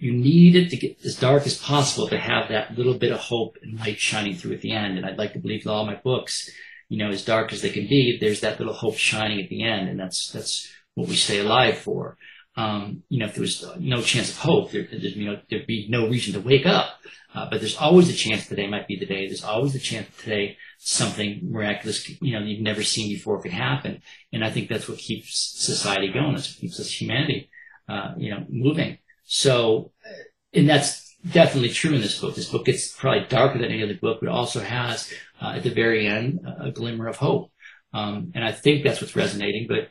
[0.03, 3.21] you need it to get as dark as possible to have that little bit of
[3.21, 4.99] hope and light shining through at the end.
[4.99, 6.51] And I'd like to believe that all my books,
[6.89, 9.63] you know, as dark as they can be, there's that little hope shining at the
[9.63, 9.89] end.
[9.89, 12.17] And that's, that's what we stay alive for.
[12.57, 15.87] Um, you know, if there was no chance of hope, there, you know, there'd be
[15.89, 16.99] no reason to wake up.
[17.33, 19.29] Uh, but there's always a chance today might be the day.
[19.29, 24.03] There's always a chance today something miraculous, you know, you've never seen before could happen.
[24.33, 26.35] And I think that's what keeps society going.
[26.35, 27.49] That's what keeps us humanity,
[27.89, 28.99] uh, you know, moving.
[29.35, 30.13] So, uh,
[30.53, 32.35] and that's definitely true in this book.
[32.35, 35.71] This book gets probably darker than any other book, but also has uh, at the
[35.71, 37.51] very end a glimmer of hope.
[37.95, 39.69] Um, and I think that's what's resonating.
[39.69, 39.89] But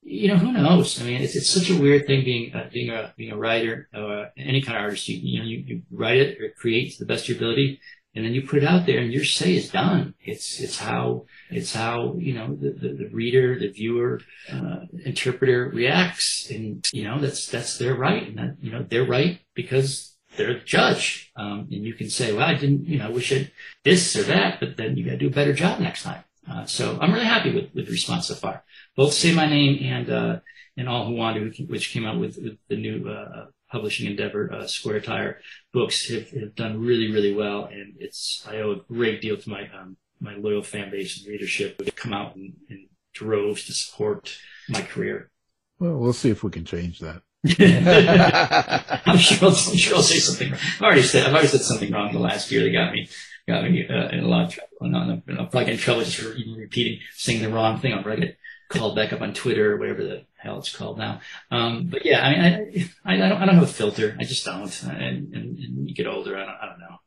[0.00, 0.98] you know, who knows?
[1.02, 3.90] I mean, it's it's such a weird thing being uh, being a being a writer
[3.94, 5.06] or any kind of artist.
[5.06, 7.80] You you know, you, you write it or create to the best of your ability,
[8.14, 10.14] and then you put it out there, and your say is done.
[10.20, 14.20] It's it's how it's how you know the the, the reader, the viewer,
[14.52, 19.06] uh, interpreter reacts, and you know that's that's their right, and that you know they're
[19.06, 21.30] right because they're the judge.
[21.36, 23.50] Um, and you can say, well, I didn't, you know, I wish it
[23.84, 26.24] this or that, but then you got to do a better job next time.
[26.50, 28.64] Uh, so I'm really happy with, with the response so far.
[28.96, 30.38] Both Say My Name and uh,
[30.76, 34.66] and All Who Wander, which came out with, with the new uh, publishing endeavor, uh,
[34.66, 35.40] Square Tire
[35.72, 37.66] books, have, have, done really, really well.
[37.66, 41.28] And it's I owe a great deal to my um, my loyal fan base and
[41.28, 44.36] readership who come out in, in droves to support
[44.68, 45.30] my career.
[45.78, 47.22] Well, we'll see if we can change that.
[49.06, 49.48] I'm sure.
[49.48, 50.52] I'm sure I'll say something.
[50.52, 51.26] I've already said.
[51.26, 53.08] I've already said something wrong the last year that got me
[53.46, 54.76] got me uh, in a lot of trouble.
[54.80, 57.94] And I'm, I'm probably in trouble just for even repeating, saying the wrong thing.
[57.94, 61.20] I'll probably get called back up on Twitter or whatever the hell it's called now.
[61.50, 64.16] Um, but yeah, I mean, I, I, I, don't, I don't have a filter.
[64.18, 64.82] I just don't.
[64.84, 66.98] And, and, and you get older, I don't, I don't know.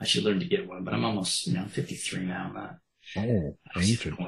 [0.00, 2.46] I should learn to get one, but I'm almost, you know, 53 now.
[2.48, 2.76] I'm not.
[3.16, 4.18] Oh, ancient.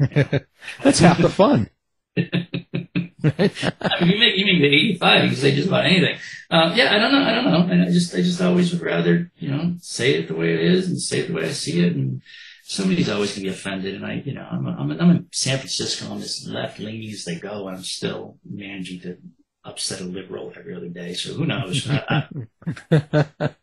[0.82, 1.70] That's half the fun.
[2.16, 6.18] I mean, you make you make the 85, you can say just about anything.
[6.50, 8.82] Um, yeah, I don't know, I don't know, and I just I just always would
[8.82, 11.52] rather you know say it the way it is and say it the way I
[11.52, 12.22] see it, and
[12.68, 13.94] somebody's always gonna be offended.
[13.94, 17.24] And I, you know, I'm I'm, I'm in San Francisco, I'm as left leaning as
[17.24, 19.16] they go, and I'm still managing to
[19.64, 21.14] upset a liberal every other day.
[21.14, 21.88] So who knows?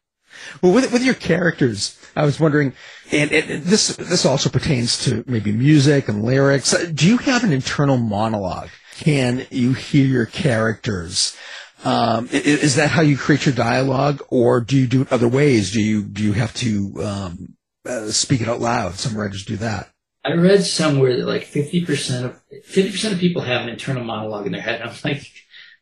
[0.61, 2.73] Well, with with your characters, I was wondering,
[3.09, 6.71] and, and, this this also pertains to maybe music and lyrics.
[6.87, 8.67] Do you have an internal monologue?
[8.97, 11.37] Can you hear your characters?
[11.85, 15.29] Um, is, is, that how you create your dialogue, or do you do it other
[15.29, 15.71] ways?
[15.71, 18.95] Do you do you have to um, uh, speak it out loud?
[18.95, 19.89] Some writers do that.
[20.23, 24.03] I read somewhere that like fifty percent of fifty percent of people have an internal
[24.03, 24.81] monologue in their head.
[24.81, 25.31] I'm like,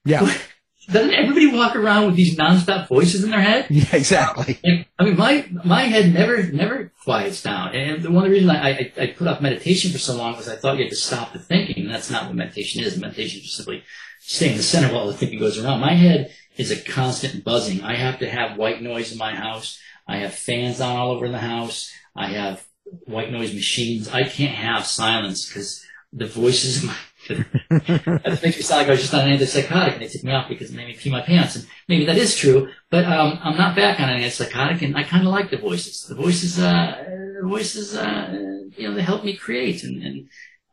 [0.05, 0.29] yeah.
[0.91, 3.67] Doesn't everybody walk around with these nonstop voices in their head?
[3.69, 4.59] Yeah, exactly.
[4.65, 7.73] And, I mean, my my head never never quiets down.
[7.73, 10.35] And the one of the reasons I, I, I put off meditation for so long
[10.35, 11.85] was I thought you had to stop the thinking.
[11.85, 12.97] And that's not what meditation is.
[12.97, 13.83] Meditation is just simply
[14.19, 15.79] stay in the center while the thinking goes around.
[15.79, 17.81] My head is a constant buzzing.
[17.81, 19.79] I have to have white noise in my house.
[20.07, 21.91] I have fans on all over the house.
[22.15, 22.65] I have
[23.05, 24.09] white noise machines.
[24.09, 26.95] I can't have silence because the voices in my
[27.27, 30.33] that makes me sound like I was just on an antipsychotic and they took me
[30.33, 31.55] off because it made me pee my pants.
[31.55, 35.03] And maybe that is true, but um, I'm not back on an antipsychotic and I
[35.03, 36.05] kind of like the voices.
[36.07, 37.03] The voices, uh,
[37.41, 38.29] the voices, uh,
[38.75, 40.29] you know, they help me create and, and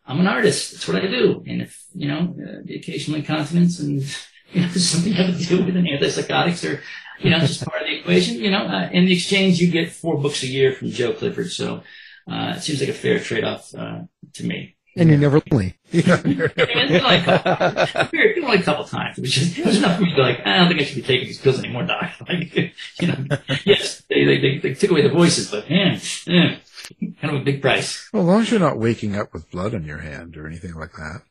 [0.06, 0.72] I'm an artist.
[0.72, 1.44] That's what I do.
[1.46, 4.04] And if, you know, uh, the occasional and,
[4.52, 6.80] you know, there's something have to do with an antipsychotics or,
[7.20, 9.92] you know, just part of the equation, you know, uh, in the exchange, you get
[9.92, 11.50] four books a year from Joe Clifford.
[11.52, 11.82] So,
[12.30, 14.00] uh, it seems like a fair trade-off, uh,
[14.34, 14.76] to me.
[14.96, 15.76] And you're never lonely.
[15.92, 19.78] I mean, it's like a couple, it's been a couple times, which is it was
[19.78, 21.58] enough for me to be like, I don't think I should be taking these pills
[21.58, 22.10] anymore, doc.
[22.28, 22.54] Like,
[23.00, 23.16] you know,
[23.64, 26.56] yes, they, they, they, they took away the voices, but man, yeah,
[27.20, 29.74] kind of a big price Well, as long as you're not waking up with blood
[29.74, 31.22] on your hand or anything like that.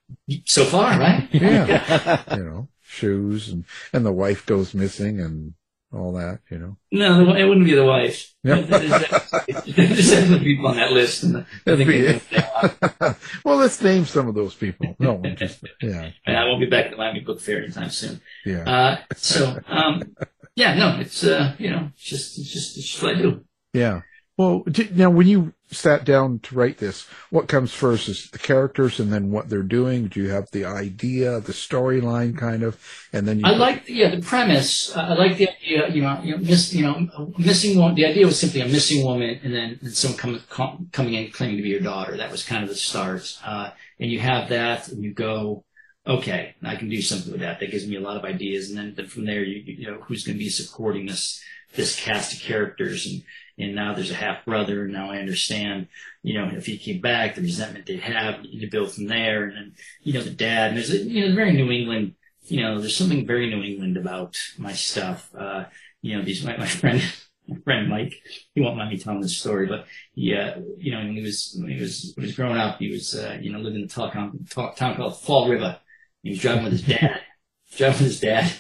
[0.46, 1.28] so far, right?
[1.32, 2.24] Yeah.
[2.38, 5.54] you know, shoes and, and the wife goes missing and
[5.92, 6.78] all that, you know.
[6.92, 8.34] No, it wouldn't be the wife.
[8.44, 8.62] Yeah.
[8.62, 11.44] There's definitely people on that list, and I
[11.76, 12.22] think be- they-
[13.44, 14.96] well, let's name some of those people.
[15.00, 18.22] No, just, yeah, and I won't be back at the Miami Book Fair anytime soon.
[18.46, 18.64] yeah.
[18.70, 20.16] Uh, so, um,
[20.56, 23.44] yeah, no, it's uh, you know, it's just, it's just, it's just what I do.
[23.74, 24.02] Yeah.
[24.40, 28.98] Well, now when you sat down to write this, what comes first is the characters
[28.98, 30.08] and then what they're doing.
[30.08, 32.80] Do you have the idea, the storyline kind of,
[33.12, 34.96] and then you I like, the, yeah, the premise.
[34.96, 37.96] Uh, I like the idea, you know, you know, miss, you know, missing woman.
[37.96, 41.32] The idea was simply a missing woman, and then and someone come, com, coming in
[41.32, 42.16] claiming to be your daughter.
[42.16, 43.38] That was kind of the start.
[43.46, 45.66] Uh, and you have that, and you go,
[46.08, 47.60] okay, I can do something with that.
[47.60, 50.00] That gives me a lot of ideas, and then, then from there, you, you know,
[50.00, 51.44] who's going to be supporting this
[51.76, 53.22] this cast of characters, and
[53.60, 55.88] and now there's a half brother, and now I understand,
[56.24, 59.56] you know, if he came back, the resentment they'd have, you build from there, and
[59.56, 62.16] then you know the dad, and there's you know very New England
[62.50, 65.30] you know, there's something very New England about my stuff.
[65.38, 65.66] Uh,
[66.02, 67.02] you know, these my, my friend,
[67.48, 68.14] my friend Mike,
[68.54, 71.56] he won't mind me telling this story, but he, uh, you know, when he was
[71.60, 73.86] when he was when he was growing up, he was uh, you know living in
[73.86, 74.46] a town,
[74.76, 75.80] town, called Fall River.
[76.24, 77.22] He was driving with his dad,
[77.78, 78.52] driving with his dad,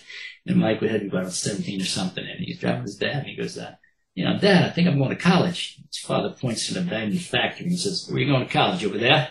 [0.46, 3.18] and Mike had to go about 17 or something, and he's driving with his dad,
[3.18, 3.76] and he goes, uh,
[4.19, 5.79] you know, Dad, I think I'm going to college.
[5.88, 8.97] His father points to the manufacturing and says, "Where are you going to college over
[8.97, 9.29] there?"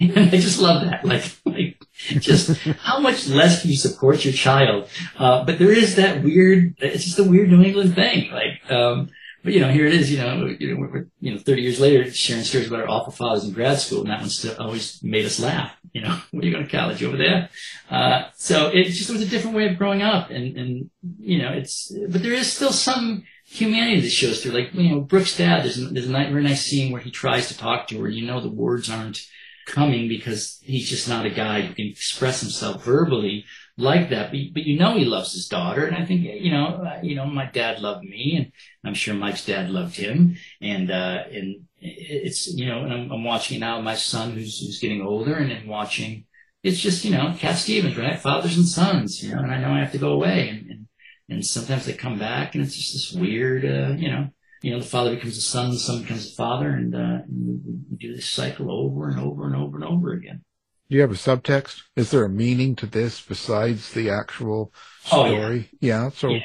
[0.00, 1.80] And I just love that, like, like
[2.20, 4.88] just how much less can you support your child?
[5.16, 8.32] Uh, but there is that weird, it's just a weird New England thing.
[8.32, 9.08] Like, um,
[9.44, 11.78] but you know, here it is, you know, you know, we're, you know, 30 years
[11.78, 15.00] later, sharing stories about our awful fathers in grad school, and that one still always
[15.04, 15.76] made us laugh.
[15.92, 17.50] You know, where are you going to college over there?
[17.88, 21.52] Uh, so it just was a different way of growing up, and, and, you know,
[21.52, 23.22] it's, but there is still some
[23.54, 24.52] humanity that shows through.
[24.52, 27.48] Like, you know, Brooke's dad, there's, there's a nice, very nice scene where he tries
[27.48, 29.20] to talk to her, you know, the words aren't,
[29.66, 33.44] coming because he's just not a guy who can express himself verbally
[33.76, 34.30] like that.
[34.30, 37.26] But, but you know he loves his daughter, and I think you know, you know,
[37.26, 38.52] my dad loved me, and
[38.84, 43.24] I'm sure Mike's dad loved him, and uh, and it's you know, and I'm, I'm
[43.24, 46.26] watching now my son who's who's getting older, and then watching.
[46.62, 48.18] It's just you know, Cat Stevens, right?
[48.18, 50.83] Fathers and sons, you know, and I know I have to go away, and and,
[51.28, 54.28] and sometimes they come back, and it's just this weird, uh, you know
[54.64, 57.60] you know, the father becomes a son, the son becomes a father, and, uh, and
[57.66, 60.42] we, do this cycle over and over and over and over again.
[60.88, 61.82] Do you have a subtext?
[61.96, 64.72] Is there a meaning to this besides the actual
[65.12, 65.38] Oh, yeah.
[65.38, 65.70] story?
[65.80, 66.08] yeah.
[66.10, 66.40] So Yeah,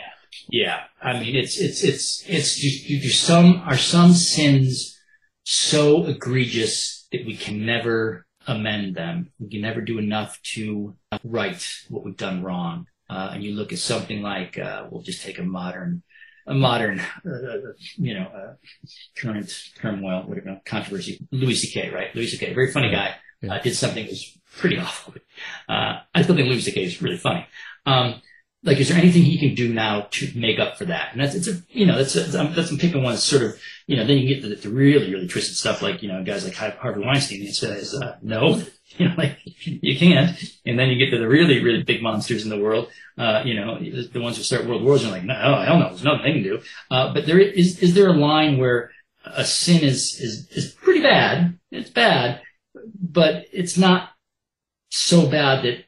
[0.50, 0.80] yeah.
[1.02, 5.00] I mean, it's it's it's it's do, do some are some sins
[5.44, 9.32] so egregious that we can never amend them.
[9.40, 12.88] We can never do enough to right what we've done wrong.
[13.10, 16.04] Uh, and you look at something like uh, we'll just take a modern
[16.48, 18.54] a modern, uh, you know, uh,
[19.18, 21.20] current turmoil, whatever, controversy.
[21.32, 22.16] Louis C.K., right?
[22.16, 23.54] Louis C.K., very funny guy, Yeah.
[23.56, 25.14] uh, did something that was pretty awful.
[25.68, 26.84] Uh, I still think Louis C.K.
[26.84, 27.46] is really funny.
[27.86, 28.22] Um,
[28.64, 31.14] like, is there anything he can do now to make up for that?
[31.14, 33.44] And that's, it's a, you know, that's, that's, I'm, that's I'm picking one that's sort
[33.44, 36.24] of, you know, then you get the, the really, really twisted stuff like, you know,
[36.24, 38.62] guys like Harvey Weinstein, says, uh, no,
[38.98, 40.38] you know, like, you can't.
[40.66, 43.54] And then you get to the really, really big monsters in the world, uh, you
[43.54, 46.24] know, the, the ones who start world wars and like, no, hell no, there's nothing
[46.24, 46.62] they can do.
[46.92, 48.92] Uh, but there is, is there a line where
[49.26, 51.58] a sin is, is, is pretty bad?
[51.72, 52.42] It's bad,
[53.02, 54.10] but it's not
[54.90, 55.86] so bad that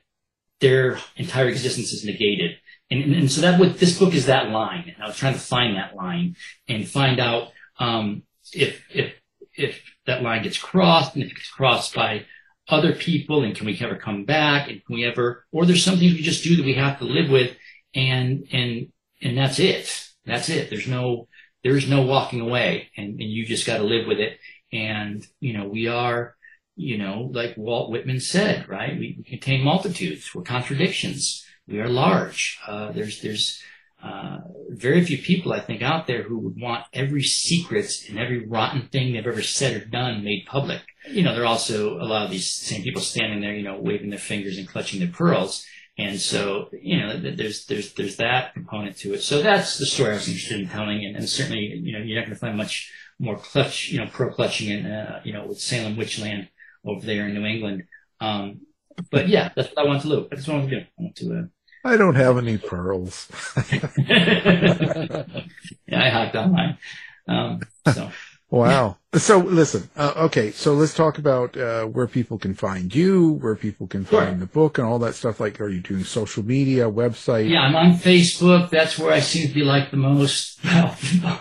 [0.62, 2.58] their entire existence is negated.
[2.89, 4.93] And, and, and so that what this book is that line.
[4.93, 6.36] And I was trying to find that line
[6.67, 9.13] and find out um, if if
[9.54, 12.26] if that line gets crossed and if it gets crossed by
[12.69, 15.97] other people and can we ever come back and can we ever or there's some
[15.97, 17.56] things we just do that we have to live with
[17.93, 20.10] and and and that's it.
[20.26, 20.69] That's it.
[20.69, 21.28] There's no
[21.63, 24.38] there's no walking away and, and you just got to live with it.
[24.71, 26.35] And you know we are
[26.76, 28.98] you know, like Walt Whitman said, right?
[28.98, 30.34] We, contain multitudes.
[30.34, 31.46] We're contradictions.
[31.67, 32.60] We are large.
[32.67, 33.62] Uh, there's there's
[34.04, 38.46] uh, very few people I think out there who would want every secret and every
[38.46, 40.82] rotten thing they've ever said or done made public.
[41.08, 43.80] You know, there are also a lot of these same people standing there, you know,
[43.80, 45.65] waving their fingers and clutching their pearls.
[45.98, 49.22] And so, you know, there's there's there's that component to it.
[49.22, 52.17] So that's the story I was interested in telling, and, and certainly, you know, you're
[52.17, 55.46] not going to find much more clutch, you know, pearl clutching, and uh, you know,
[55.46, 56.48] with Salem Witchland
[56.86, 57.84] over there in New England.
[58.19, 58.62] Um,
[59.10, 60.27] but yeah, that's what I want to do.
[60.29, 60.86] That's what I want to do.
[60.86, 61.34] I want to.
[61.34, 61.44] Uh,
[61.84, 63.27] I don't have any pearls.
[64.08, 65.23] yeah,
[65.92, 66.77] I hacked online.
[67.27, 67.62] Um,
[67.94, 68.12] so
[68.52, 68.98] Wow.
[69.13, 73.56] So listen, uh, okay, so let's talk about uh, where people can find you, where
[73.56, 74.21] people can Sure.
[74.25, 75.40] find the book and all that stuff.
[75.40, 77.50] Like, are you doing social media, website?
[77.50, 78.69] yeah, I'm on Facebook.
[78.69, 80.60] That's where I seem to be liked the most.
[80.65, 80.96] Well,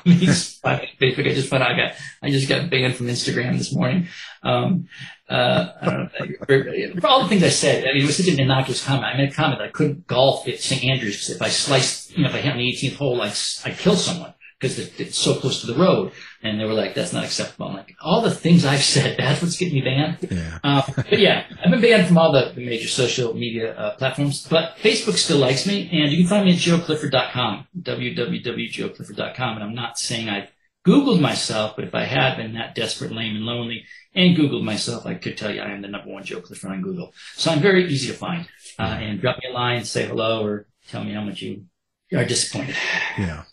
[0.04, 1.26] Facebook.
[1.26, 4.06] I just I got I just got banned from Instagram this morning.
[4.42, 4.88] Um,
[5.30, 8.16] uh, I don't know, for, for all the things I said, I mean, it was
[8.16, 9.04] such an innocuous comment.
[9.04, 10.84] I made a comment that I couldn't golf at St.
[10.84, 13.32] Andrews because if I sliced, you know, if I hit on the 18th hole, I'd,
[13.64, 16.12] I'd kill someone because it's so close to the road.
[16.42, 17.68] And they were like, that's not acceptable.
[17.68, 20.18] I'm like, all the things I've said, that's what's getting me banned.
[20.28, 20.58] Yeah.
[20.64, 24.46] Uh, but yeah, I've been banned from all the, the major social media uh, platforms,
[24.48, 29.54] but Facebook still likes me, and you can find me at joeclifford.com, www.joeclifford.com.
[29.54, 30.48] And I'm not saying I
[30.86, 35.06] Googled myself, but if I had been that desperate, lame, and lonely, and Googled myself,
[35.06, 37.12] I could tell you I am the number one Joe Clifford on Google.
[37.34, 38.48] So I'm very easy to find.
[38.78, 41.66] Uh, and drop me a line, say hello, or tell me how much you
[42.14, 42.76] are disappointed.
[43.18, 43.44] Yeah.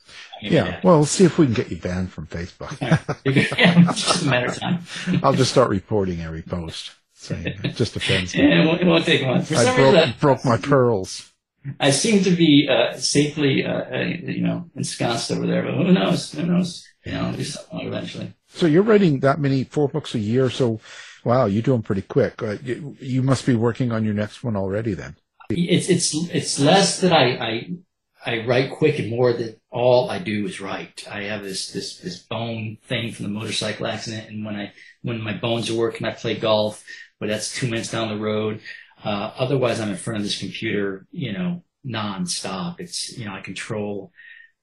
[0.42, 0.80] Mean, Yeah.
[0.84, 2.80] Well, let's see if we can get you banned from Facebook.
[2.82, 4.80] yeah, it's just a matter of time.
[5.24, 8.44] I'll just start reporting every post saying it just offends me.
[8.44, 9.42] Yeah, it won't, it won't take long.
[9.42, 11.34] For I broke, reason, broke my pearls.
[11.80, 15.64] I seem to be uh, safely, uh, uh, you know, ensconced over there.
[15.64, 16.32] But who knows?
[16.32, 16.87] Who knows?
[17.08, 18.34] You know, do something eventually.
[18.48, 20.50] So you're writing that many, four books a year.
[20.50, 20.80] So,
[21.24, 22.42] wow, you're doing pretty quick.
[22.42, 25.16] Uh, you, you must be working on your next one already then.
[25.50, 27.72] It's it's it's less that I I
[28.26, 31.06] I write quick and more that all I do is write.
[31.10, 35.22] I have this this this bone thing from the motorcycle accident, and when I when
[35.22, 36.84] my bones are working, I play golf,
[37.20, 38.60] but that's two minutes down the road.
[39.04, 42.80] Uh, otherwise, I'm in front of this computer, you know, nonstop.
[42.80, 44.12] It's you know I control.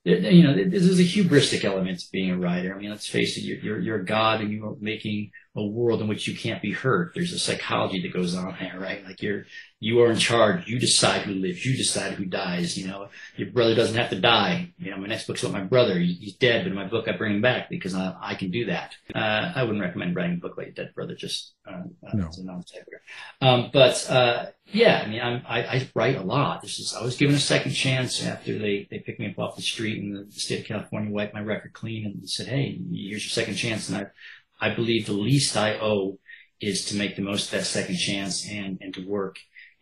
[0.05, 2.75] You know, there's a hubristic element to being a writer.
[2.75, 6.01] I mean, let's face it, you're, you're, you're a god and you're making a world
[6.01, 7.13] in which you can't be hurt.
[7.15, 9.05] There's a psychology that goes on there, right?
[9.05, 9.45] Like you're,
[9.79, 10.67] you are in charge.
[10.67, 11.65] You decide who lives.
[11.65, 12.77] You decide who dies.
[12.77, 14.73] You know, your brother doesn't have to die.
[14.79, 15.97] You know, my next book's about my brother.
[15.99, 18.67] He's dead, but in my book, I bring him back because I, I can do
[18.67, 18.97] that.
[19.15, 21.15] Uh, I wouldn't recommend writing a book about your dead brother.
[21.15, 22.27] Just, uh, uh, No.
[22.27, 23.03] it's a non-sequitur.
[23.41, 26.63] Um, but, uh, yeah, I mean, I'm, I, I write a lot.
[26.63, 29.55] This is, I was given a second chance after they, they picked me up off
[29.55, 33.23] the street and the state of California wiped my record clean and said, Hey, here's
[33.25, 33.89] your second chance.
[33.89, 34.07] And I,
[34.65, 36.19] I believe the least I owe
[36.59, 39.37] is to make the most of that second chance and, and to work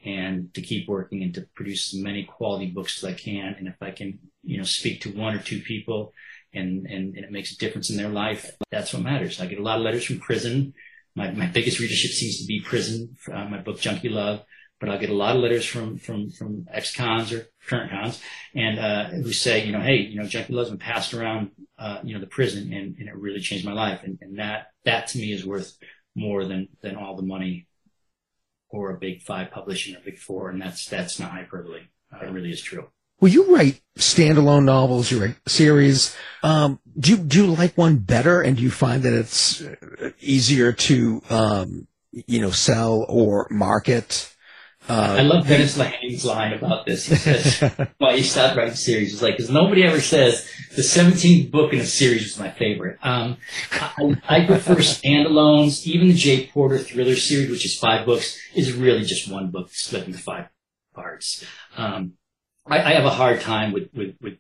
[0.04, 3.54] and to keep working and to produce as many quality books as I can.
[3.56, 6.12] And if I can, you know, speak to one or two people
[6.52, 9.40] and, and, and it makes a difference in their life, that's what matters.
[9.40, 10.74] I get a lot of letters from prison.
[11.14, 14.42] My, my biggest readership seems to be prison, uh, my book Junkie Love,
[14.80, 18.20] but I'll get a lot of letters from, from, from ex-cons or current cons
[18.56, 21.52] and, uh, who say, you know, hey, you know, Junkie Love's been passed around,
[21.82, 24.00] uh, you know, the prison and, and it really changed my life.
[24.04, 25.76] And, and that, that to me is worth
[26.14, 27.66] more than, than all the money
[28.68, 30.50] or a big five publishing or big four.
[30.50, 31.82] And that's, that's not hyperbole.
[32.12, 32.86] Uh, it really is true.
[33.20, 36.16] Well, you write standalone novels, you write series.
[36.42, 39.62] Um, do you, do you like one better, and do you find that it's
[40.20, 44.34] easier to, um, you know, sell or market?
[44.88, 47.06] Uh, I love Dennis Lehane's line about this.
[47.06, 49.12] He says, why he stopped writing series.
[49.12, 52.98] He's like, because nobody ever says the 17th book in a series is my favorite.
[53.02, 53.36] Um,
[53.70, 55.86] I, I prefer standalones.
[55.86, 59.70] Even the Jay Porter thriller series, which is five books, is really just one book
[59.70, 60.48] split into five
[60.94, 61.44] parts.
[61.76, 62.14] Um,
[62.66, 64.38] I, I have a hard time with, with, with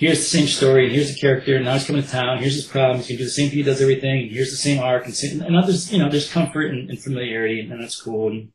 [0.00, 2.54] here's the same story, and here's the character, and now he's coming to town, here's
[2.54, 4.80] his problem, he's gonna do the same thing he does everything, and here's the same
[4.80, 8.28] arc, and, same, and others, you know, there's comfort and, and familiarity, and, that's cool.
[8.28, 8.52] And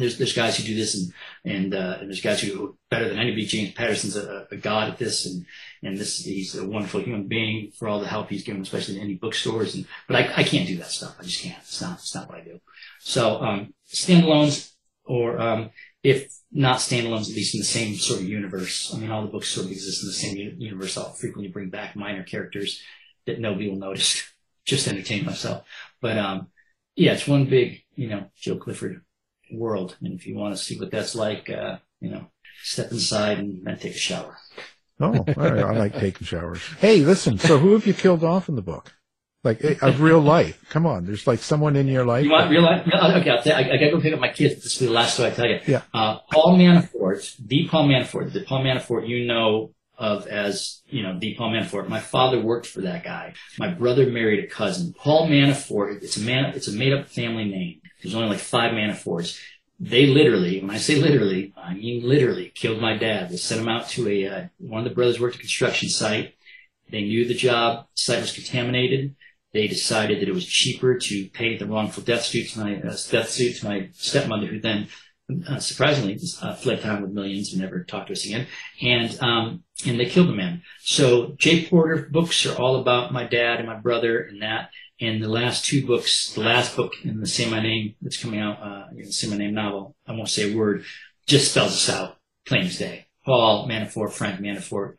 [0.00, 1.12] there's there's guys who do this, and
[1.44, 3.46] and, uh, and there's guys who are better than anybody.
[3.46, 5.46] James Patterson's a, a god at this, and
[5.82, 9.02] and this he's a wonderful human being for all the help he's given, especially in
[9.02, 9.74] any bookstores.
[9.74, 11.16] And but I, I can't do that stuff.
[11.18, 11.58] I just can't.
[11.58, 12.60] It's not it's not what I do.
[13.00, 14.72] So um, standalones,
[15.04, 15.70] or um,
[16.02, 18.92] if not standalones, at least in the same sort of universe.
[18.94, 20.96] I mean, all the books sort of exist in the same universe.
[20.96, 22.82] I'll frequently bring back minor characters
[23.26, 24.24] that nobody will notice,
[24.64, 25.64] just to entertain myself.
[26.00, 26.48] But um,
[26.96, 29.02] yeah, it's one big, you know, Joe Clifford
[29.52, 29.96] world.
[30.02, 32.26] And if you want to see what that's like, uh, you know,
[32.62, 34.36] step inside and then take a shower.
[35.00, 35.58] Oh, right.
[35.58, 36.60] I like taking showers.
[36.78, 37.38] Hey, listen.
[37.38, 38.92] So who have you killed off in the book?
[39.42, 40.62] Like eh, of real life.
[40.68, 41.06] Come on.
[41.06, 42.24] There's like someone in your life.
[42.24, 42.86] You want real life?
[42.86, 44.62] real- Okay, I'll tell you, I, I gotta go pick up my kids.
[44.62, 45.60] This will be the last story I tell you.
[45.66, 45.82] Yeah.
[45.94, 51.18] Uh, Paul Manafort, the Paul Manafort, the Paul Manafort you know of as, you know,
[51.18, 51.88] the Paul Manafort.
[51.88, 53.32] My father worked for that guy.
[53.58, 54.94] My brother married a cousin.
[54.98, 57.79] Paul Manafort, it's a man, it's a made up family name.
[58.02, 59.38] There's only like five Manaforts.
[59.78, 63.30] They literally, when I say literally, I mean literally killed my dad.
[63.30, 66.34] They sent him out to a, uh, one of the brothers worked a construction site.
[66.90, 69.14] They knew the job site was contaminated
[69.52, 72.96] they decided that it was cheaper to pay the wrongful death suit to my uh,
[73.10, 74.88] death suit to my stepmother, who then
[75.48, 78.46] uh, surprisingly uh, fled town with millions and never talked to us again.
[78.80, 80.62] And um, and they killed the man.
[80.82, 84.70] So Jay Porter books are all about my dad and my brother and that.
[85.00, 88.40] And the last two books, the last book in the Say My Name that's coming
[88.40, 90.84] out, uh, the Say My Name novel, I won't say a word,
[91.26, 93.06] just spells us out plain as day.
[93.24, 94.96] Paul Manafort, Frank Manafort,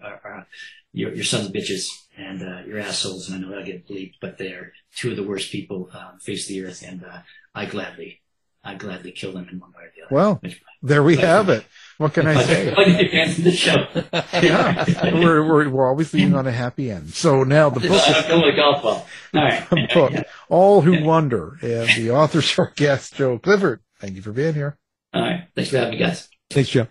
[0.94, 1.88] your, your sons of bitches
[2.18, 3.30] and uh, your assholes.
[3.30, 6.48] And I know I get bleeped, but they're two of the worst people uh, face
[6.48, 6.84] the earth.
[6.86, 7.20] And uh,
[7.54, 8.22] I gladly,
[8.64, 10.16] I gladly kill them in one way or the other.
[10.16, 11.66] Well, Which- there we have it.
[12.02, 12.74] What can I say?
[12.74, 13.86] Like the fans the show.
[14.42, 17.14] yeah, we're, we're, we're always leaving on a happy end.
[17.14, 19.08] So now the book I'm going with a golf ball.
[19.36, 19.64] All right.
[19.70, 20.24] the book, Yeah.
[20.50, 23.82] All Who Wander, and the author's our guest, Joe Clifford.
[24.00, 24.80] Thank you for being here.
[25.14, 25.44] All right.
[25.56, 26.28] Thanks for having me, guys.
[26.50, 26.88] Thanks, Joe.